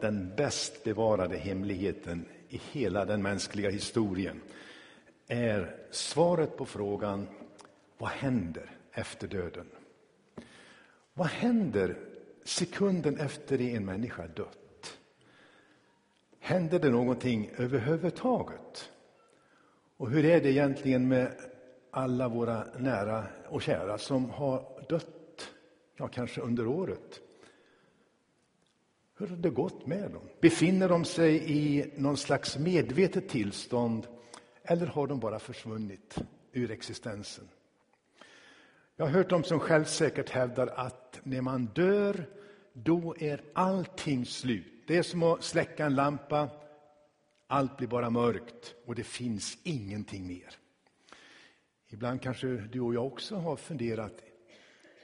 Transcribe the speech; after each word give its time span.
Den 0.00 0.34
bäst 0.36 0.84
bevarade 0.84 1.36
hemligheten 1.36 2.26
i 2.48 2.60
hela 2.72 3.04
den 3.04 3.22
mänskliga 3.22 3.70
historien 3.70 4.40
är 5.26 5.76
svaret 5.90 6.56
på 6.56 6.66
frågan 6.66 7.26
vad 7.98 8.10
händer 8.10 8.70
efter 8.92 9.28
döden? 9.28 9.66
Vad 11.14 11.26
händer 11.26 11.96
sekunden 12.44 13.16
efter 13.16 13.58
det 13.58 13.74
en 13.74 13.84
människa 13.84 14.26
dött? 14.26 14.98
Händer 16.38 16.78
det 16.78 16.90
någonting 16.90 17.50
överhuvudtaget? 17.56 18.90
Och 19.96 20.10
hur 20.10 20.24
är 20.24 20.40
det 20.40 20.50
egentligen 20.50 21.08
med 21.08 21.32
alla 21.90 22.28
våra 22.28 22.64
nära 22.78 23.24
och 23.48 23.62
kära 23.62 23.98
som 23.98 24.30
har 24.30 24.84
dött, 24.88 25.50
ja 25.96 26.08
kanske 26.08 26.40
under 26.40 26.66
året? 26.66 27.20
Hur 29.18 29.26
har 29.26 29.36
det 29.36 29.50
gått 29.50 29.86
med 29.86 30.10
dem? 30.10 30.28
Befinner 30.40 30.88
de 30.88 31.04
sig 31.04 31.52
i 31.52 31.92
någon 31.96 32.16
slags 32.16 32.58
medvetet 32.58 33.28
tillstånd 33.28 34.06
eller 34.62 34.86
har 34.86 35.06
de 35.06 35.20
bara 35.20 35.38
försvunnit 35.38 36.16
ur 36.52 36.70
existensen? 36.70 37.48
Jag 38.96 39.04
har 39.04 39.12
hört 39.12 39.30
dem 39.30 39.44
som 39.44 39.60
självsäkert 39.60 40.30
hävdar 40.30 40.66
att 40.66 41.20
när 41.22 41.40
man 41.40 41.66
dör, 41.66 42.26
då 42.72 43.14
är 43.18 43.42
allting 43.52 44.26
slut. 44.26 44.84
Det 44.86 44.96
är 44.96 45.02
som 45.02 45.22
att 45.22 45.44
släcka 45.44 45.86
en 45.86 45.94
lampa, 45.94 46.48
allt 47.46 47.76
blir 47.76 47.88
bara 47.88 48.10
mörkt 48.10 48.74
och 48.86 48.94
det 48.94 49.04
finns 49.04 49.58
ingenting 49.62 50.26
mer. 50.26 50.56
Ibland 51.88 52.22
kanske 52.22 52.46
du 52.46 52.80
och 52.80 52.94
jag 52.94 53.06
också 53.06 53.36
har 53.36 53.56
funderat 53.56 54.22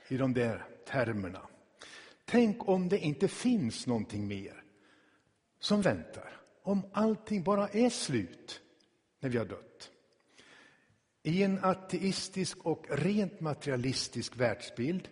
i 0.08 0.16
de 0.16 0.34
där 0.34 0.64
termerna. 0.86 1.40
Tänk 2.24 2.68
om 2.68 2.88
det 2.88 2.98
inte 2.98 3.28
finns 3.28 3.86
någonting 3.86 4.28
mer 4.28 4.64
som 5.58 5.82
väntar. 5.82 6.40
Om 6.62 6.82
allting 6.92 7.42
bara 7.42 7.68
är 7.68 7.90
slut 7.90 8.60
när 9.20 9.30
vi 9.30 9.38
har 9.38 9.44
dött. 9.44 9.90
I 11.22 11.42
en 11.42 11.58
ateistisk 11.64 12.58
och 12.66 12.86
rent 12.90 13.40
materialistisk 13.40 14.36
världsbild 14.36 15.08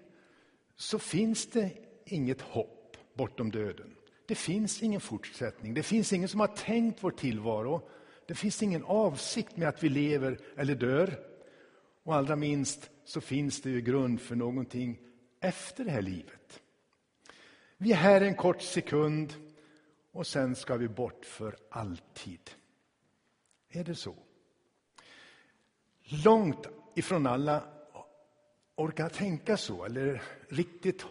så 0.77 0.98
finns 0.98 1.46
det 1.46 1.70
inget 2.06 2.41
hopp 2.41 2.96
bortom 3.14 3.50
döden. 3.50 3.97
Det 4.26 4.34
finns 4.34 4.82
ingen 4.82 5.00
fortsättning. 5.00 5.74
Det 5.74 5.82
finns 5.82 6.12
ingen 6.12 6.28
som 6.28 6.41
har 6.41 6.47
tänkt 6.47 7.02
vår 7.02 7.10
tillvaro. 7.10 7.88
Det 8.26 8.34
finns 8.34 8.62
ingen 8.62 8.84
avsikt 8.84 9.56
med 9.56 9.69
att 9.69 9.82
vi 9.82 9.88
lever 9.88 10.38
eller 10.56 10.74
dör. 10.74 11.19
Och 12.02 12.14
allra 12.14 12.36
minst 12.36 12.91
så 13.04 13.20
finns 13.20 13.62
det 13.62 13.70
ju 13.70 13.80
grund 13.80 14.20
för 14.20 14.36
någonting 14.36 14.98
efter 15.41 15.84
det 15.84 15.91
här 15.91 16.02
livet. 16.02 16.61
Vi 17.83 17.92
är 17.92 17.97
här 17.97 18.20
en 18.20 18.34
kort 18.34 18.62
sekund 18.62 19.34
och 20.12 20.27
sen 20.27 20.56
ska 20.56 20.77
vi 20.77 20.88
bort 20.88 21.25
för 21.25 21.56
alltid. 21.70 22.50
Är 23.70 23.84
det 23.84 23.94
så? 23.94 24.14
Långt 26.25 26.66
ifrån 26.94 27.27
alla 27.27 27.64
orkar 28.77 29.08
tänka 29.08 29.56
så 29.56 29.84
eller 29.84 30.22
riktigt 30.48 31.06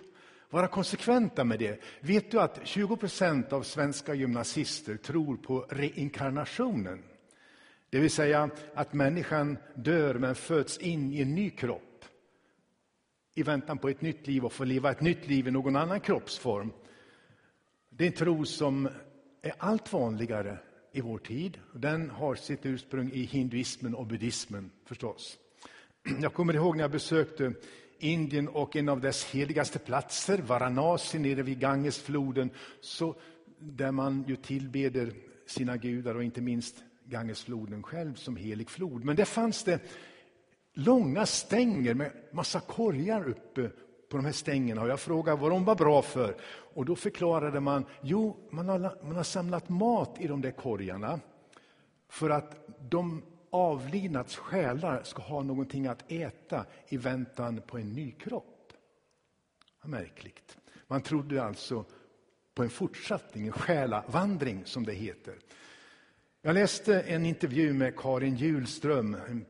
vara 0.49 0.67
konsekventa 0.67 1.43
med 1.43 1.59
det. 1.59 1.81
Vet 1.99 2.31
du 2.31 2.41
att 2.41 2.67
20 2.67 2.97
procent 2.97 3.53
av 3.53 3.63
svenska 3.63 4.13
gymnasister 4.13 4.97
tror 4.97 5.37
på 5.37 5.65
reinkarnationen? 5.69 7.03
Det 7.89 7.99
vill 7.99 8.11
säga 8.11 8.49
att 8.73 8.93
människan 8.93 9.57
dör 9.75 10.13
men 10.13 10.35
föds 10.35 10.77
in 10.77 11.13
i 11.13 11.21
en 11.21 11.35
ny 11.35 11.49
kropp 11.49 11.90
i 13.33 13.43
väntan 13.43 13.77
på 13.77 13.89
ett 13.89 14.01
nytt 14.01 14.27
liv 14.27 14.45
och 14.45 14.53
få 14.53 14.63
leva 14.63 14.91
ett 14.91 15.01
nytt 15.01 15.27
liv 15.27 15.47
i 15.47 15.51
någon 15.51 15.75
annan 15.75 15.99
kroppsform. 15.99 16.71
Det 17.89 18.03
är 18.03 18.07
en 18.07 18.13
tro 18.13 18.45
som 18.45 18.89
är 19.41 19.53
allt 19.57 19.93
vanligare 19.93 20.57
i 20.91 21.01
vår 21.01 21.17
tid. 21.17 21.59
Den 21.73 22.09
har 22.09 22.35
sitt 22.35 22.65
ursprung 22.65 23.11
i 23.11 23.23
hinduismen 23.23 23.95
och 23.95 24.07
buddhismen 24.07 24.71
förstås. 24.85 25.37
Jag 26.21 26.33
kommer 26.33 26.55
ihåg 26.55 26.75
när 26.75 26.83
jag 26.83 26.91
besökte 26.91 27.53
Indien 27.99 28.47
och 28.47 28.75
en 28.75 28.89
av 28.89 29.01
dess 29.01 29.25
heligaste 29.25 29.79
platser, 29.79 30.37
Varanasi 30.37 31.19
nere 31.19 31.41
vid 31.41 31.59
Gangesfloden, 31.59 32.49
så, 32.81 33.15
där 33.59 33.91
man 33.91 34.23
ju 34.27 34.35
tillbeder 34.35 35.13
sina 35.45 35.77
gudar 35.77 36.15
och 36.15 36.23
inte 36.23 36.41
minst 36.41 36.75
Gangesfloden 37.05 37.83
själv 37.83 38.15
som 38.15 38.35
helig 38.35 38.69
flod. 38.69 39.05
Men 39.05 39.15
där 39.15 39.25
fanns 39.25 39.63
det 39.63 39.79
långa 40.85 41.25
stänger 41.25 41.93
med 41.93 42.11
massa 42.31 42.59
korgar 42.59 43.29
uppe 43.29 43.69
på 44.09 44.17
de 44.17 44.25
här 44.25 44.33
stängerna. 44.33 44.81
Och 44.81 44.89
jag 44.89 44.99
frågade 44.99 45.41
vad 45.41 45.51
de 45.51 45.65
var 45.65 45.75
bra 45.75 46.01
för. 46.01 46.35
Och 46.73 46.85
då 46.85 46.95
förklarade 46.95 47.59
man, 47.59 47.85
jo, 48.01 48.37
man 48.51 48.69
har, 48.69 48.79
man 49.03 49.15
har 49.15 49.23
samlat 49.23 49.69
mat 49.69 50.15
i 50.19 50.27
de 50.27 50.41
där 50.41 50.51
korgarna 50.51 51.19
för 52.09 52.29
att 52.29 52.67
de 52.89 53.23
avlidnats 53.49 54.35
själar 54.35 55.03
ska 55.03 55.21
ha 55.21 55.43
någonting 55.43 55.87
att 55.87 56.11
äta 56.11 56.65
i 56.87 56.97
väntan 56.97 57.61
på 57.67 57.77
en 57.77 57.93
ny 57.93 58.11
kropp. 58.11 58.73
Märkligt. 59.83 60.57
Man 60.87 61.01
trodde 61.01 61.43
alltså 61.43 61.85
på 62.55 62.63
en 62.63 62.69
fortsättning, 62.69 63.47
en 63.47 63.53
själavandring 63.53 64.65
som 64.65 64.85
det 64.85 64.93
heter. 64.93 65.35
Jag 66.43 66.53
läste 66.53 67.01
en 67.01 67.25
intervju 67.25 67.73
med 67.73 67.95
Karin 67.95 68.35
Julström, 68.35 69.17
en 69.27 69.45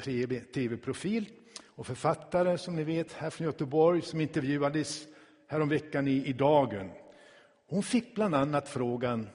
tv-profil 0.54 1.30
och 1.66 1.88
författare 1.88 2.58
som 2.58 2.76
ni 2.76 2.84
vet 2.84 3.14
här 3.14 3.30
från 3.30 3.46
Göteborg 3.46 4.02
som 4.02 4.22
intervjuades 4.22 5.08
häromveckan 5.48 6.08
i, 6.08 6.26
i 6.26 6.34
Dagen. 6.34 6.92
Hon 7.68 7.84
fick 7.84 8.16
bland 8.16 8.36
annat 8.36 8.70
frågan 8.70 9.30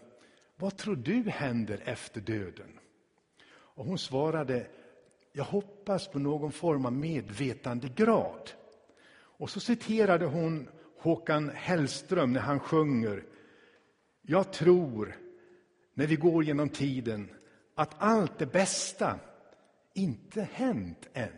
Vad 0.57 0.77
tror 0.77 0.97
du 0.97 1.23
händer 1.23 1.83
efter 1.85 2.21
döden? 2.21 2.79
Och 3.49 3.85
hon 3.85 3.99
svarade 3.99 4.67
Jag 5.33 5.45
hoppas 5.45 6.09
på 6.09 6.19
någon 6.19 6.53
form 6.53 6.87
av 6.87 6.93
medvetandegrad. 6.93 8.51
Och 9.13 9.51
så 9.51 9.61
citerade 9.61 10.27
hon 10.27 10.69
Håkan 10.99 11.51
Hellström 11.55 12.33
när 12.33 12.41
han 12.41 12.61
sjunger 12.61 13.25
Jag 14.23 14.53
tror 14.53 15.17
när 15.95 16.07
vi 16.07 16.17
går 16.17 16.45
genom 16.45 16.69
tiden 16.69 17.31
att 17.77 17.95
allt 17.99 18.39
det 18.39 18.47
bästa 18.47 19.19
inte 19.95 20.49
hänt 20.53 21.09
än. 21.13 21.33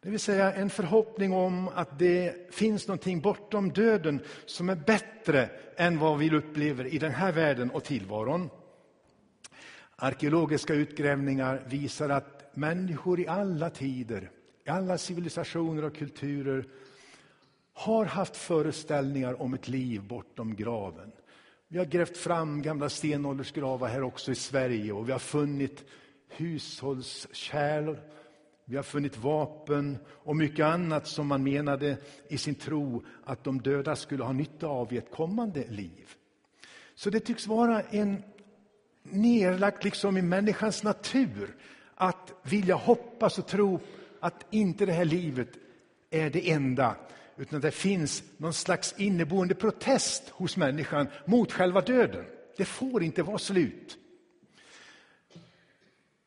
Det 0.00 0.10
vill 0.10 0.20
säga 0.20 0.52
en 0.52 0.70
förhoppning 0.70 1.32
om 1.32 1.68
att 1.68 1.98
det 1.98 2.54
finns 2.54 2.88
någonting 2.88 3.20
bortom 3.20 3.72
döden 3.72 4.20
som 4.46 4.68
är 4.68 4.76
bättre 4.76 5.50
än 5.76 5.98
vad 5.98 6.18
vi 6.18 6.30
upplever 6.30 6.86
i 6.86 6.98
den 6.98 7.12
här 7.12 7.32
världen 7.32 7.70
och 7.70 7.84
tillvaron. 7.84 8.50
Arkeologiska 9.96 10.74
utgrävningar 10.74 11.64
visar 11.68 12.08
att 12.08 12.56
människor 12.56 13.20
i 13.20 13.28
alla 13.28 13.70
tider, 13.70 14.30
i 14.64 14.70
alla 14.70 14.98
civilisationer 14.98 15.84
och 15.84 15.96
kulturer 15.96 16.64
har 17.72 18.04
haft 18.04 18.36
föreställningar 18.36 19.42
om 19.42 19.54
ett 19.54 19.68
liv 19.68 20.02
bortom 20.02 20.56
graven. 20.56 21.12
Vi 21.70 21.78
har 21.78 21.84
grävt 21.84 22.16
fram 22.16 22.62
gamla 22.62 22.88
stenåldersgravar 22.88 23.88
här 23.88 24.02
också 24.02 24.32
i 24.32 24.34
Sverige 24.34 24.92
och 24.92 25.08
vi 25.08 25.12
har 25.12 25.18
funnit 25.18 25.84
hushållskärl, 26.28 27.96
vi 28.64 28.76
har 28.76 28.82
funnit 28.82 29.16
vapen 29.16 29.98
och 30.08 30.36
mycket 30.36 30.66
annat 30.66 31.06
som 31.06 31.26
man 31.26 31.42
menade 31.42 31.96
i 32.28 32.38
sin 32.38 32.54
tro 32.54 33.04
att 33.24 33.44
de 33.44 33.60
döda 33.60 33.96
skulle 33.96 34.24
ha 34.24 34.32
nytta 34.32 34.66
av 34.66 34.92
i 34.92 34.96
ett 34.96 35.10
kommande 35.10 35.64
liv. 35.68 36.14
Så 36.94 37.10
det 37.10 37.20
tycks 37.20 37.46
vara 37.46 37.80
en 37.80 38.22
nerlagt 39.02 39.84
liksom 39.84 40.16
i 40.16 40.22
människans 40.22 40.82
natur 40.82 41.56
att 41.94 42.32
vilja 42.42 42.74
hoppas 42.74 43.38
och 43.38 43.46
tro 43.46 43.80
att 44.20 44.46
inte 44.50 44.86
det 44.86 44.92
här 44.92 45.04
livet 45.04 45.48
är 46.10 46.30
det 46.30 46.50
enda 46.50 46.96
utan 47.38 47.60
det 47.60 47.70
finns 47.70 48.22
någon 48.36 48.54
slags 48.54 48.94
inneboende 48.98 49.54
protest 49.54 50.28
hos 50.28 50.56
människan 50.56 51.08
mot 51.24 51.52
själva 51.52 51.80
döden. 51.80 52.24
Det 52.56 52.64
får 52.64 53.02
inte 53.02 53.22
vara 53.22 53.38
slut. 53.38 53.98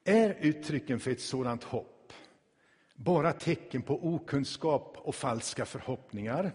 Är 0.03 0.37
uttrycken 0.41 0.99
för 0.99 1.11
ett 1.11 1.21
sådant 1.21 1.63
hopp 1.63 2.13
bara 2.95 3.33
tecken 3.33 3.81
på 3.81 4.13
okunskap 4.15 4.97
och 4.97 5.15
falska 5.15 5.65
förhoppningar? 5.65 6.51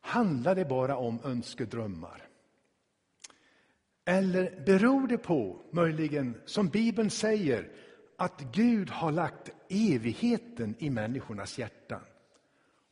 Handlar 0.00 0.54
det 0.54 0.64
bara 0.64 0.96
om 0.96 1.18
önskedrömmar? 1.24 2.22
Eller 4.04 4.62
beror 4.66 5.08
det 5.08 5.18
på, 5.18 5.62
möjligen, 5.70 6.40
som 6.44 6.68
Bibeln 6.68 7.10
säger, 7.10 7.68
att 8.16 8.40
Gud 8.52 8.90
har 8.90 9.12
lagt 9.12 9.50
evigheten 9.68 10.74
i 10.78 10.90
människornas 10.90 11.58
hjärtan? 11.58 12.00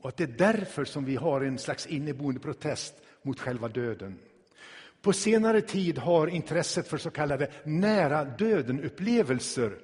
Och 0.01 0.09
att 0.09 0.17
det 0.17 0.25
är 0.25 0.53
därför 0.53 0.85
som 0.85 1.05
vi 1.05 1.17
har 1.17 1.41
en 1.41 1.59
slags 1.59 1.87
inneboende 1.87 2.41
protest 2.41 2.95
mot 3.23 3.41
själva 3.41 3.69
döden. 3.69 4.19
På 5.03 5.13
senare 5.13 5.61
tid 5.61 5.99
har 5.99 6.27
intresset 6.27 6.89
för 6.89 6.99
så 6.99 7.11
kallade 7.11 7.51
nära 7.65 8.25
döden-upplevelser 8.25 9.79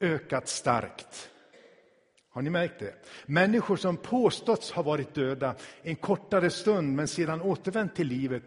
ökat 0.00 0.48
starkt. 0.48 1.30
Har 2.30 2.42
ni 2.42 2.50
märkt 2.50 2.78
det? 2.78 2.94
Människor 3.26 3.76
som 3.76 3.96
påståtts 3.96 4.72
ha 4.72 4.82
varit 4.82 5.14
döda 5.14 5.54
en 5.82 5.96
kortare 5.96 6.50
stund 6.50 6.96
men 6.96 7.08
sedan 7.08 7.42
återvänt 7.42 7.94
till 7.94 8.06
livet 8.06 8.42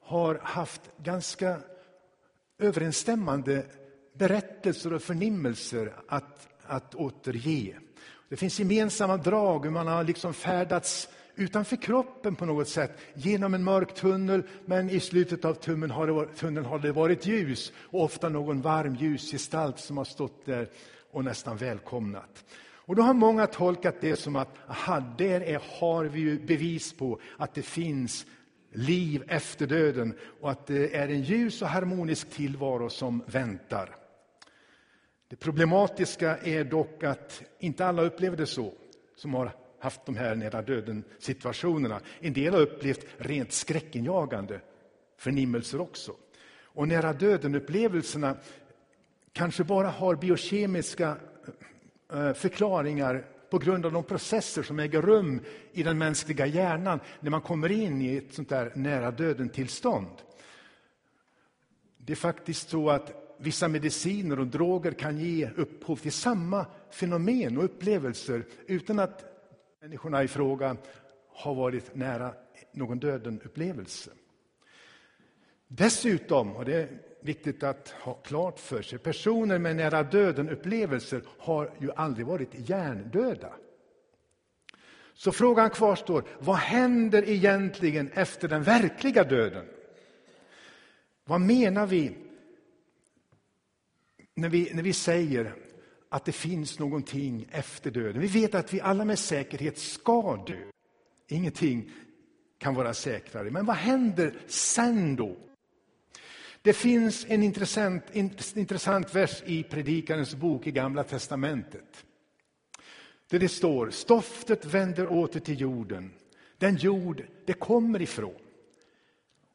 har 0.00 0.40
haft 0.42 0.82
ganska 0.96 1.60
överensstämmande 2.58 3.64
berättelser 4.12 4.92
och 4.92 5.02
förnimmelser 5.02 5.92
att, 6.08 6.48
att 6.62 6.94
återge. 6.94 7.76
Det 8.30 8.36
finns 8.36 8.58
gemensamma 8.58 9.16
drag, 9.16 9.64
hur 9.64 9.70
man 9.70 9.86
har 9.86 10.04
liksom 10.04 10.34
färdats 10.34 11.08
utanför 11.34 11.76
kroppen 11.76 12.36
på 12.36 12.46
något 12.46 12.68
sätt, 12.68 12.98
genom 13.14 13.54
en 13.54 13.64
mörk 13.64 13.94
tunnel, 13.94 14.42
men 14.66 14.90
i 14.90 15.00
slutet 15.00 15.44
av 15.44 15.54
tunneln 15.54 15.90
har 15.90 16.06
det 16.06 16.12
varit, 16.12 16.36
tunneln 16.36 16.66
har 16.66 16.78
det 16.78 16.92
varit 16.92 17.26
ljus 17.26 17.72
och 17.78 18.04
ofta 18.04 18.28
någon 18.28 18.60
varm 18.60 18.94
ljusgestalt 18.94 19.78
som 19.78 19.96
har 19.96 20.04
stått 20.04 20.46
där 20.46 20.68
och 21.10 21.24
nästan 21.24 21.56
välkomnat. 21.56 22.44
Och 22.72 22.96
då 22.96 23.02
har 23.02 23.14
många 23.14 23.46
tolkat 23.46 23.96
det 24.00 24.16
som 24.16 24.36
att 24.36 24.56
aha, 24.68 25.00
där 25.18 25.40
är, 25.40 25.62
har 25.80 26.04
vi 26.04 26.20
ju 26.20 26.38
bevis 26.38 26.92
på 26.92 27.20
att 27.36 27.54
det 27.54 27.62
finns 27.62 28.26
liv 28.72 29.24
efter 29.28 29.66
döden 29.66 30.14
och 30.40 30.50
att 30.50 30.66
det 30.66 30.96
är 30.96 31.08
en 31.08 31.22
ljus 31.22 31.62
och 31.62 31.68
harmonisk 31.68 32.30
tillvaro 32.30 32.90
som 32.90 33.22
väntar. 33.26 33.99
Det 35.30 35.36
problematiska 35.36 36.36
är 36.36 36.64
dock 36.64 37.02
att 37.02 37.42
inte 37.58 37.86
alla 37.86 38.02
upplever 38.02 38.36
det 38.36 38.46
så, 38.46 38.72
som 39.16 39.34
har 39.34 39.52
haft 39.78 40.06
de 40.06 40.16
här 40.16 40.34
nära 40.34 40.62
döden-situationerna. 40.62 42.00
En 42.20 42.32
del 42.32 42.54
har 42.54 42.60
upplevt 42.60 43.06
rent 43.16 43.52
skräckinjagande 43.52 44.60
förnimmelser 45.16 45.80
också. 45.80 46.12
Och 46.62 46.88
nära 46.88 47.12
döden-upplevelserna 47.12 48.36
kanske 49.32 49.64
bara 49.64 49.88
har 49.88 50.14
biokemiska 50.14 51.16
eh, 52.12 52.26
eh, 52.26 52.34
förklaringar 52.34 53.26
på 53.50 53.58
grund 53.58 53.86
av 53.86 53.92
de 53.92 54.04
processer 54.04 54.62
som 54.62 54.78
äger 54.78 55.02
rum 55.02 55.40
i 55.72 55.82
den 55.82 55.98
mänskliga 55.98 56.46
hjärnan 56.46 57.00
när 57.20 57.30
man 57.30 57.40
kommer 57.40 57.72
in 57.72 58.02
i 58.02 58.16
ett 58.16 58.34
sånt 58.34 58.48
där 58.48 58.72
nära 58.74 59.10
döden-tillstånd. 59.10 60.22
Det 61.98 62.12
är 62.12 62.16
faktiskt 62.16 62.68
så 62.68 62.90
att 62.90 63.29
vissa 63.40 63.68
mediciner 63.68 64.38
och 64.38 64.46
droger 64.46 64.92
kan 64.92 65.18
ge 65.18 65.50
upphov 65.56 65.96
till 65.96 66.12
samma 66.12 66.66
fenomen 66.90 67.58
och 67.58 67.64
upplevelser 67.64 68.44
utan 68.66 68.98
att 68.98 69.24
människorna 69.80 70.22
i 70.22 70.28
fråga 70.28 70.76
har 71.28 71.54
varit 71.54 71.94
nära 71.94 72.34
någon 72.72 72.98
döden-upplevelse. 72.98 74.10
Dessutom, 75.68 76.56
och 76.56 76.64
det 76.64 76.74
är 76.74 76.88
viktigt 77.20 77.62
att 77.62 77.88
ha 77.88 78.14
klart 78.14 78.60
för 78.60 78.82
sig, 78.82 78.98
personer 78.98 79.58
med 79.58 79.76
nära 79.76 80.02
döden-upplevelser 80.02 81.22
har 81.38 81.70
ju 81.78 81.90
aldrig 81.92 82.26
varit 82.26 82.68
hjärndöda. 82.68 83.52
Så 85.14 85.32
frågan 85.32 85.70
kvarstår, 85.70 86.24
vad 86.38 86.56
händer 86.56 87.28
egentligen 87.28 88.10
efter 88.14 88.48
den 88.48 88.62
verkliga 88.62 89.24
döden? 89.24 89.66
Vad 91.24 91.40
menar 91.40 91.86
vi 91.86 92.16
när 94.40 94.48
vi, 94.48 94.70
när 94.74 94.82
vi 94.82 94.92
säger 94.92 95.54
att 96.08 96.24
det 96.24 96.32
finns 96.32 96.78
någonting 96.78 97.46
efter 97.50 97.90
döden. 97.90 98.22
Vi 98.22 98.28
vet 98.28 98.54
att 98.54 98.74
vi 98.74 98.80
alla 98.80 99.04
med 99.04 99.18
säkerhet 99.18 99.78
ska 99.78 100.44
dö. 100.46 100.62
Ingenting 101.28 101.90
kan 102.58 102.74
vara 102.74 102.94
säkrare. 102.94 103.50
Men 103.50 103.66
vad 103.66 103.76
händer 103.76 104.34
sen 104.46 105.16
då? 105.16 105.36
Det 106.62 106.72
finns 106.72 107.26
en 107.28 107.42
intressant, 107.42 108.04
intressant 108.54 109.14
vers 109.14 109.42
i 109.46 109.62
Predikarens 109.62 110.34
bok 110.34 110.66
i 110.66 110.70
Gamla 110.70 111.04
testamentet. 111.04 112.04
Där 113.30 113.38
det 113.38 113.48
står, 113.48 113.90
stoftet 113.90 114.64
vänder 114.64 115.12
åter 115.12 115.40
till 115.40 115.60
jorden, 115.60 116.10
den 116.58 116.76
jord 116.76 117.22
det 117.46 117.52
kommer 117.52 118.02
ifrån. 118.02 118.40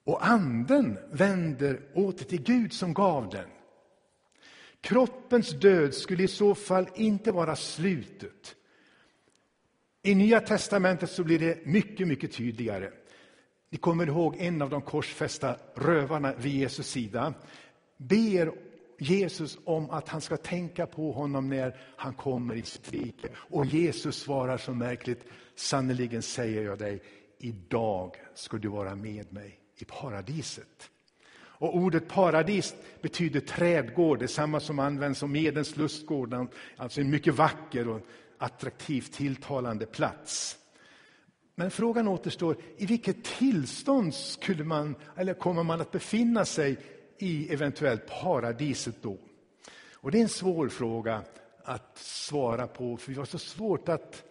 Och 0.03 0.27
anden 0.27 0.97
vänder 1.11 1.81
åter 1.93 2.25
till 2.25 2.41
Gud 2.41 2.73
som 2.73 2.93
gav 2.93 3.29
den. 3.29 3.49
Kroppens 4.81 5.49
död 5.49 5.93
skulle 5.93 6.23
i 6.23 6.27
så 6.27 6.55
fall 6.55 6.87
inte 6.95 7.31
vara 7.31 7.55
slutet. 7.55 8.55
I 10.03 10.15
Nya 10.15 10.39
testamentet 10.39 11.11
så 11.11 11.23
blir 11.23 11.39
det 11.39 11.65
mycket, 11.65 12.07
mycket 12.07 12.33
tydligare. 12.33 12.91
Ni 13.69 13.77
kommer 13.77 14.07
ihåg 14.07 14.35
en 14.39 14.61
av 14.61 14.69
de 14.69 14.81
korsfästa 14.81 15.55
rövarna 15.75 16.33
vid 16.33 16.53
Jesus 16.53 16.87
sida 16.87 17.33
ber 17.97 18.51
Jesus 18.99 19.57
om 19.63 19.89
att 19.89 20.09
han 20.09 20.21
ska 20.21 20.37
tänka 20.37 20.87
på 20.87 21.11
honom 21.11 21.49
när 21.49 21.77
han 21.95 22.13
kommer 22.13 22.55
i 22.55 22.61
sitt 22.61 22.91
rike. 22.93 23.29
Och 23.35 23.65
Jesus 23.65 24.15
svarar 24.15 24.57
så 24.57 24.73
märkligt, 24.73 25.25
sannerligen 25.55 26.21
säger 26.21 26.63
jag 26.63 26.79
dig, 26.79 27.01
idag 27.39 28.15
ska 28.35 28.57
du 28.57 28.67
vara 28.67 28.95
med 28.95 29.33
mig 29.33 29.59
i 29.77 29.85
paradiset. 29.85 30.89
Och 31.57 31.75
ordet 31.75 32.07
paradis 32.07 32.75
betyder 33.01 33.39
trädgård, 33.39 34.19
detsamma 34.19 34.59
som 34.59 34.79
används 34.79 35.23
om 35.23 35.35
Edens 35.35 35.77
lustgård, 35.77 36.47
alltså 36.77 37.01
en 37.01 37.09
mycket 37.09 37.33
vacker 37.33 37.87
och 37.87 38.01
attraktivt 38.37 39.13
tilltalande 39.13 39.85
plats. 39.85 40.57
Men 41.55 41.71
frågan 41.71 42.07
återstår, 42.07 42.57
i 42.77 42.85
vilket 42.85 43.23
tillstånd 43.23 44.13
skulle 44.13 44.63
man, 44.63 44.95
eller 45.15 45.33
kommer 45.33 45.63
man 45.63 45.81
att 45.81 45.91
befinna 45.91 46.45
sig 46.45 46.77
i 47.17 47.53
eventuellt 47.53 48.21
paradiset 48.21 48.95
då? 49.01 49.17
Och 49.93 50.11
det 50.11 50.17
är 50.17 50.21
en 50.21 50.29
svår 50.29 50.69
fråga 50.69 51.23
att 51.63 51.97
svara 51.97 52.67
på, 52.67 52.97
för 52.97 53.11
vi 53.11 53.17
har 53.17 53.25
så 53.25 53.39
svårt 53.39 53.89
att 53.89 54.23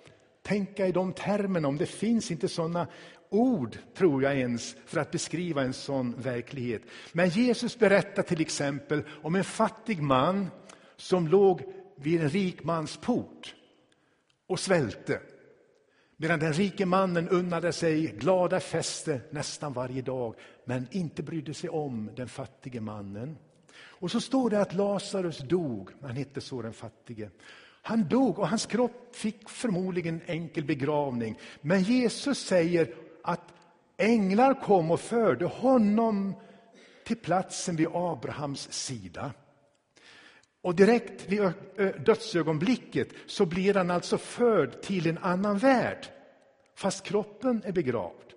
tänka 0.43 0.87
i 0.87 0.93
de 0.93 1.13
termerna, 1.13 1.69
om 1.69 1.77
det 1.77 1.87
finns 1.87 2.31
inte 2.31 2.49
sådana 2.49 2.87
ord, 3.31 3.79
tror 3.95 4.23
jag 4.23 4.39
ens, 4.39 4.77
för 4.87 5.01
att 5.01 5.11
beskriva 5.11 5.63
en 5.63 5.73
sån 5.73 6.15
verklighet. 6.19 6.83
Men 7.13 7.29
Jesus 7.29 7.79
berättar 7.79 8.23
till 8.23 8.41
exempel 8.41 9.03
om 9.23 9.35
en 9.35 9.45
fattig 9.45 10.03
man 10.03 10.51
som 10.97 11.29
låg 11.29 11.63
vid 11.97 12.21
en 12.21 12.29
rik 12.29 12.65
mans 12.65 12.97
port 12.97 13.55
och 14.47 14.61
svälte. 14.61 15.21
Medan 16.17 16.39
den 16.39 16.53
rike 16.53 16.87
mannen 16.87 17.29
unnade 17.29 17.73
sig 17.73 18.07
glada 18.07 18.61
fester 18.61 19.21
nästan 19.31 19.73
varje 19.73 20.03
dag, 20.03 20.35
men 20.65 20.87
inte 20.91 21.23
brydde 21.23 21.55
sig 21.55 21.71
om 21.71 22.11
den 22.17 22.29
fattige 22.29 22.81
mannen. 22.81 23.37
Och 23.77 24.11
så 24.11 24.21
står 24.21 24.51
det 24.51 24.61
att 24.61 24.75
Lazarus 24.75 25.39
dog, 25.39 25.91
han 26.03 26.17
hette 26.17 26.41
så 26.41 26.63
den 26.63 26.73
fattige. 26.73 27.31
Han 27.83 28.09
dog 28.09 28.39
och 28.39 28.49
hans 28.49 28.67
kropp 28.67 29.17
fick 29.17 29.49
förmodligen 29.49 30.21
enkel 30.27 30.65
begravning. 30.65 31.39
Men 31.61 31.83
Jesus 31.83 32.39
säger 32.39 32.95
änglar 33.97 34.61
kom 34.61 34.91
och 34.91 35.01
förde 35.01 35.45
honom 35.45 36.35
till 37.05 37.17
platsen 37.17 37.77
vid 37.77 37.89
Abrahams 37.93 38.73
sida. 38.73 39.33
Och 40.63 40.75
direkt 40.75 41.29
vid 41.29 41.53
dödsögonblicket 42.05 43.09
så 43.27 43.47
blir 43.47 43.75
han 43.75 43.91
alltså 43.91 44.19
förd 44.19 44.83
till 44.83 45.07
en 45.07 45.19
annan 45.19 45.59
värld, 45.59 46.07
fast 46.75 47.05
kroppen 47.05 47.63
är 47.65 47.73
begravd. 47.73 48.33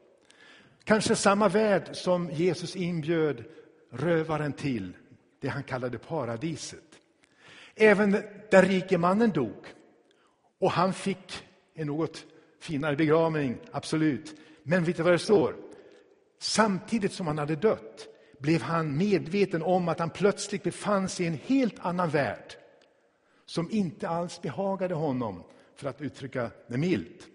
Kanske 0.84 1.16
samma 1.16 1.48
värld 1.50 1.90
som 1.92 2.30
Jesus 2.32 2.76
inbjöd 2.76 3.44
rövaren 3.92 4.54
till, 4.54 4.94
det 5.40 5.48
han 5.48 5.64
kallade 5.64 5.98
paradiset. 5.98 6.84
Även 7.76 8.12
den 8.52 8.66
rike 8.66 8.98
mannen 8.98 9.32
dog 9.32 9.66
och 10.60 10.72
han 10.72 10.94
fick 10.94 11.44
en 11.74 11.88
något 11.88 12.26
finare 12.60 12.96
begravning, 12.96 13.58
absolut. 13.72 14.36
Men 14.70 14.84
vet 14.84 14.98
du 14.98 15.04
vad 15.04 15.14
det 15.14 15.20
står? 15.20 15.56
Samtidigt 16.40 17.14
som 17.14 17.28
han 17.28 17.38
hade 17.38 17.56
dött 17.56 18.08
blev 18.40 18.62
han 18.62 18.98
medveten 18.98 19.64
om 19.64 19.90
att 19.90 20.00
han 20.00 20.10
plötsligt 20.10 20.64
befann 20.64 21.10
sig 21.10 21.26
i 21.26 21.28
en 21.30 21.40
helt 21.46 21.80
annan 21.80 22.10
värld 22.10 22.54
som 23.46 23.72
inte 23.72 24.10
alls 24.10 24.42
behagade 24.42 24.96
honom, 24.96 25.44
för 25.76 25.90
att 25.90 26.02
uttrycka 26.02 26.52
det 26.68 26.78
milt. 26.78 27.28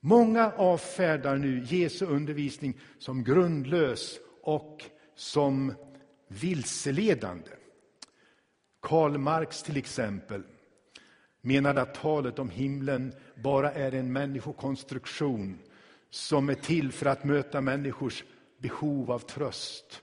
Många 0.00 0.52
avfärdar 0.56 1.36
nu 1.36 1.64
Jesu 1.64 2.06
undervisning 2.06 2.80
som 2.98 3.24
grundlös 3.24 4.18
och 4.42 4.84
som 5.14 5.74
vilseledande. 6.28 7.50
Karl 8.80 9.18
Marx 9.18 9.62
till 9.62 9.76
exempel 9.76 10.42
menade 11.40 11.82
att 11.82 11.94
talet 11.94 12.38
om 12.38 12.50
himlen 12.50 13.14
bara 13.34 13.72
är 13.72 13.94
en 13.94 14.12
människokonstruktion 14.12 15.58
som 16.12 16.48
är 16.48 16.54
till 16.54 16.92
för 16.92 17.06
att 17.06 17.24
möta 17.24 17.60
människors 17.60 18.24
behov 18.58 19.10
av 19.10 19.18
tröst 19.18 20.02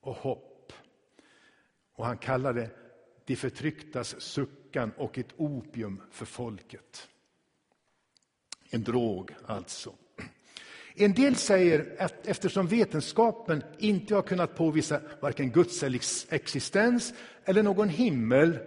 och 0.00 0.14
hopp. 0.14 0.72
Och 1.94 2.06
han 2.06 2.18
kallar 2.18 2.52
det 2.52 2.70
de 3.24 3.36
förtrycktas 3.36 4.20
suckan 4.20 4.92
och 4.96 5.18
ett 5.18 5.32
opium 5.36 6.00
för 6.10 6.26
folket. 6.26 7.08
En 8.70 8.82
drog 8.82 9.34
alltså. 9.46 9.92
En 10.94 11.14
del 11.14 11.36
säger 11.36 11.96
att 11.98 12.26
eftersom 12.26 12.66
vetenskapen 12.66 13.62
inte 13.78 14.14
har 14.14 14.22
kunnat 14.22 14.56
påvisa 14.56 15.00
varken 15.20 15.50
Guds 15.50 15.84
existens 16.28 17.14
eller 17.44 17.62
någon 17.62 17.88
himmel 17.88 18.58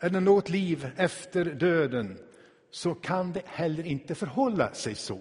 eller 0.00 0.20
något 0.20 0.48
liv 0.48 0.90
efter 0.96 1.44
döden 1.44 2.18
så 2.70 2.94
kan 2.94 3.32
det 3.32 3.42
heller 3.44 3.86
inte 3.86 4.14
förhålla 4.14 4.74
sig 4.74 4.94
så. 4.94 5.20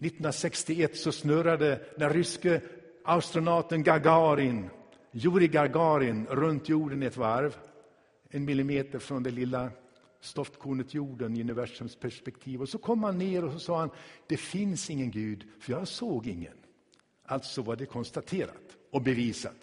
1961 0.00 0.96
så 0.96 1.12
snurrade 1.12 1.80
den 1.96 2.12
ryske 2.12 2.60
astronauten 3.04 3.82
Gagarin, 3.82 4.70
Jurij 5.12 5.48
Gagarin, 5.48 6.26
runt 6.26 6.68
jorden 6.68 7.02
ett 7.02 7.16
varv. 7.16 7.56
En 8.30 8.44
millimeter 8.44 8.98
från 8.98 9.22
det 9.22 9.30
lilla 9.30 9.70
stoftkornet 10.20 10.94
jorden 10.94 11.36
i 11.36 11.40
universums 11.40 11.96
perspektiv. 11.96 12.62
Och 12.62 12.68
så 12.68 12.78
kom 12.78 13.02
han 13.02 13.18
ner 13.18 13.44
och 13.44 13.52
så 13.52 13.58
sa 13.58 13.78
han, 13.78 13.90
det 14.26 14.36
finns 14.36 14.90
ingen 14.90 15.10
Gud, 15.10 15.44
för 15.60 15.72
jag 15.72 15.88
såg 15.88 16.26
ingen. 16.26 16.56
Alltså 17.26 17.62
var 17.62 17.76
det 17.76 17.86
konstaterat 17.86 18.76
och 18.90 19.02
bevisat. 19.02 19.56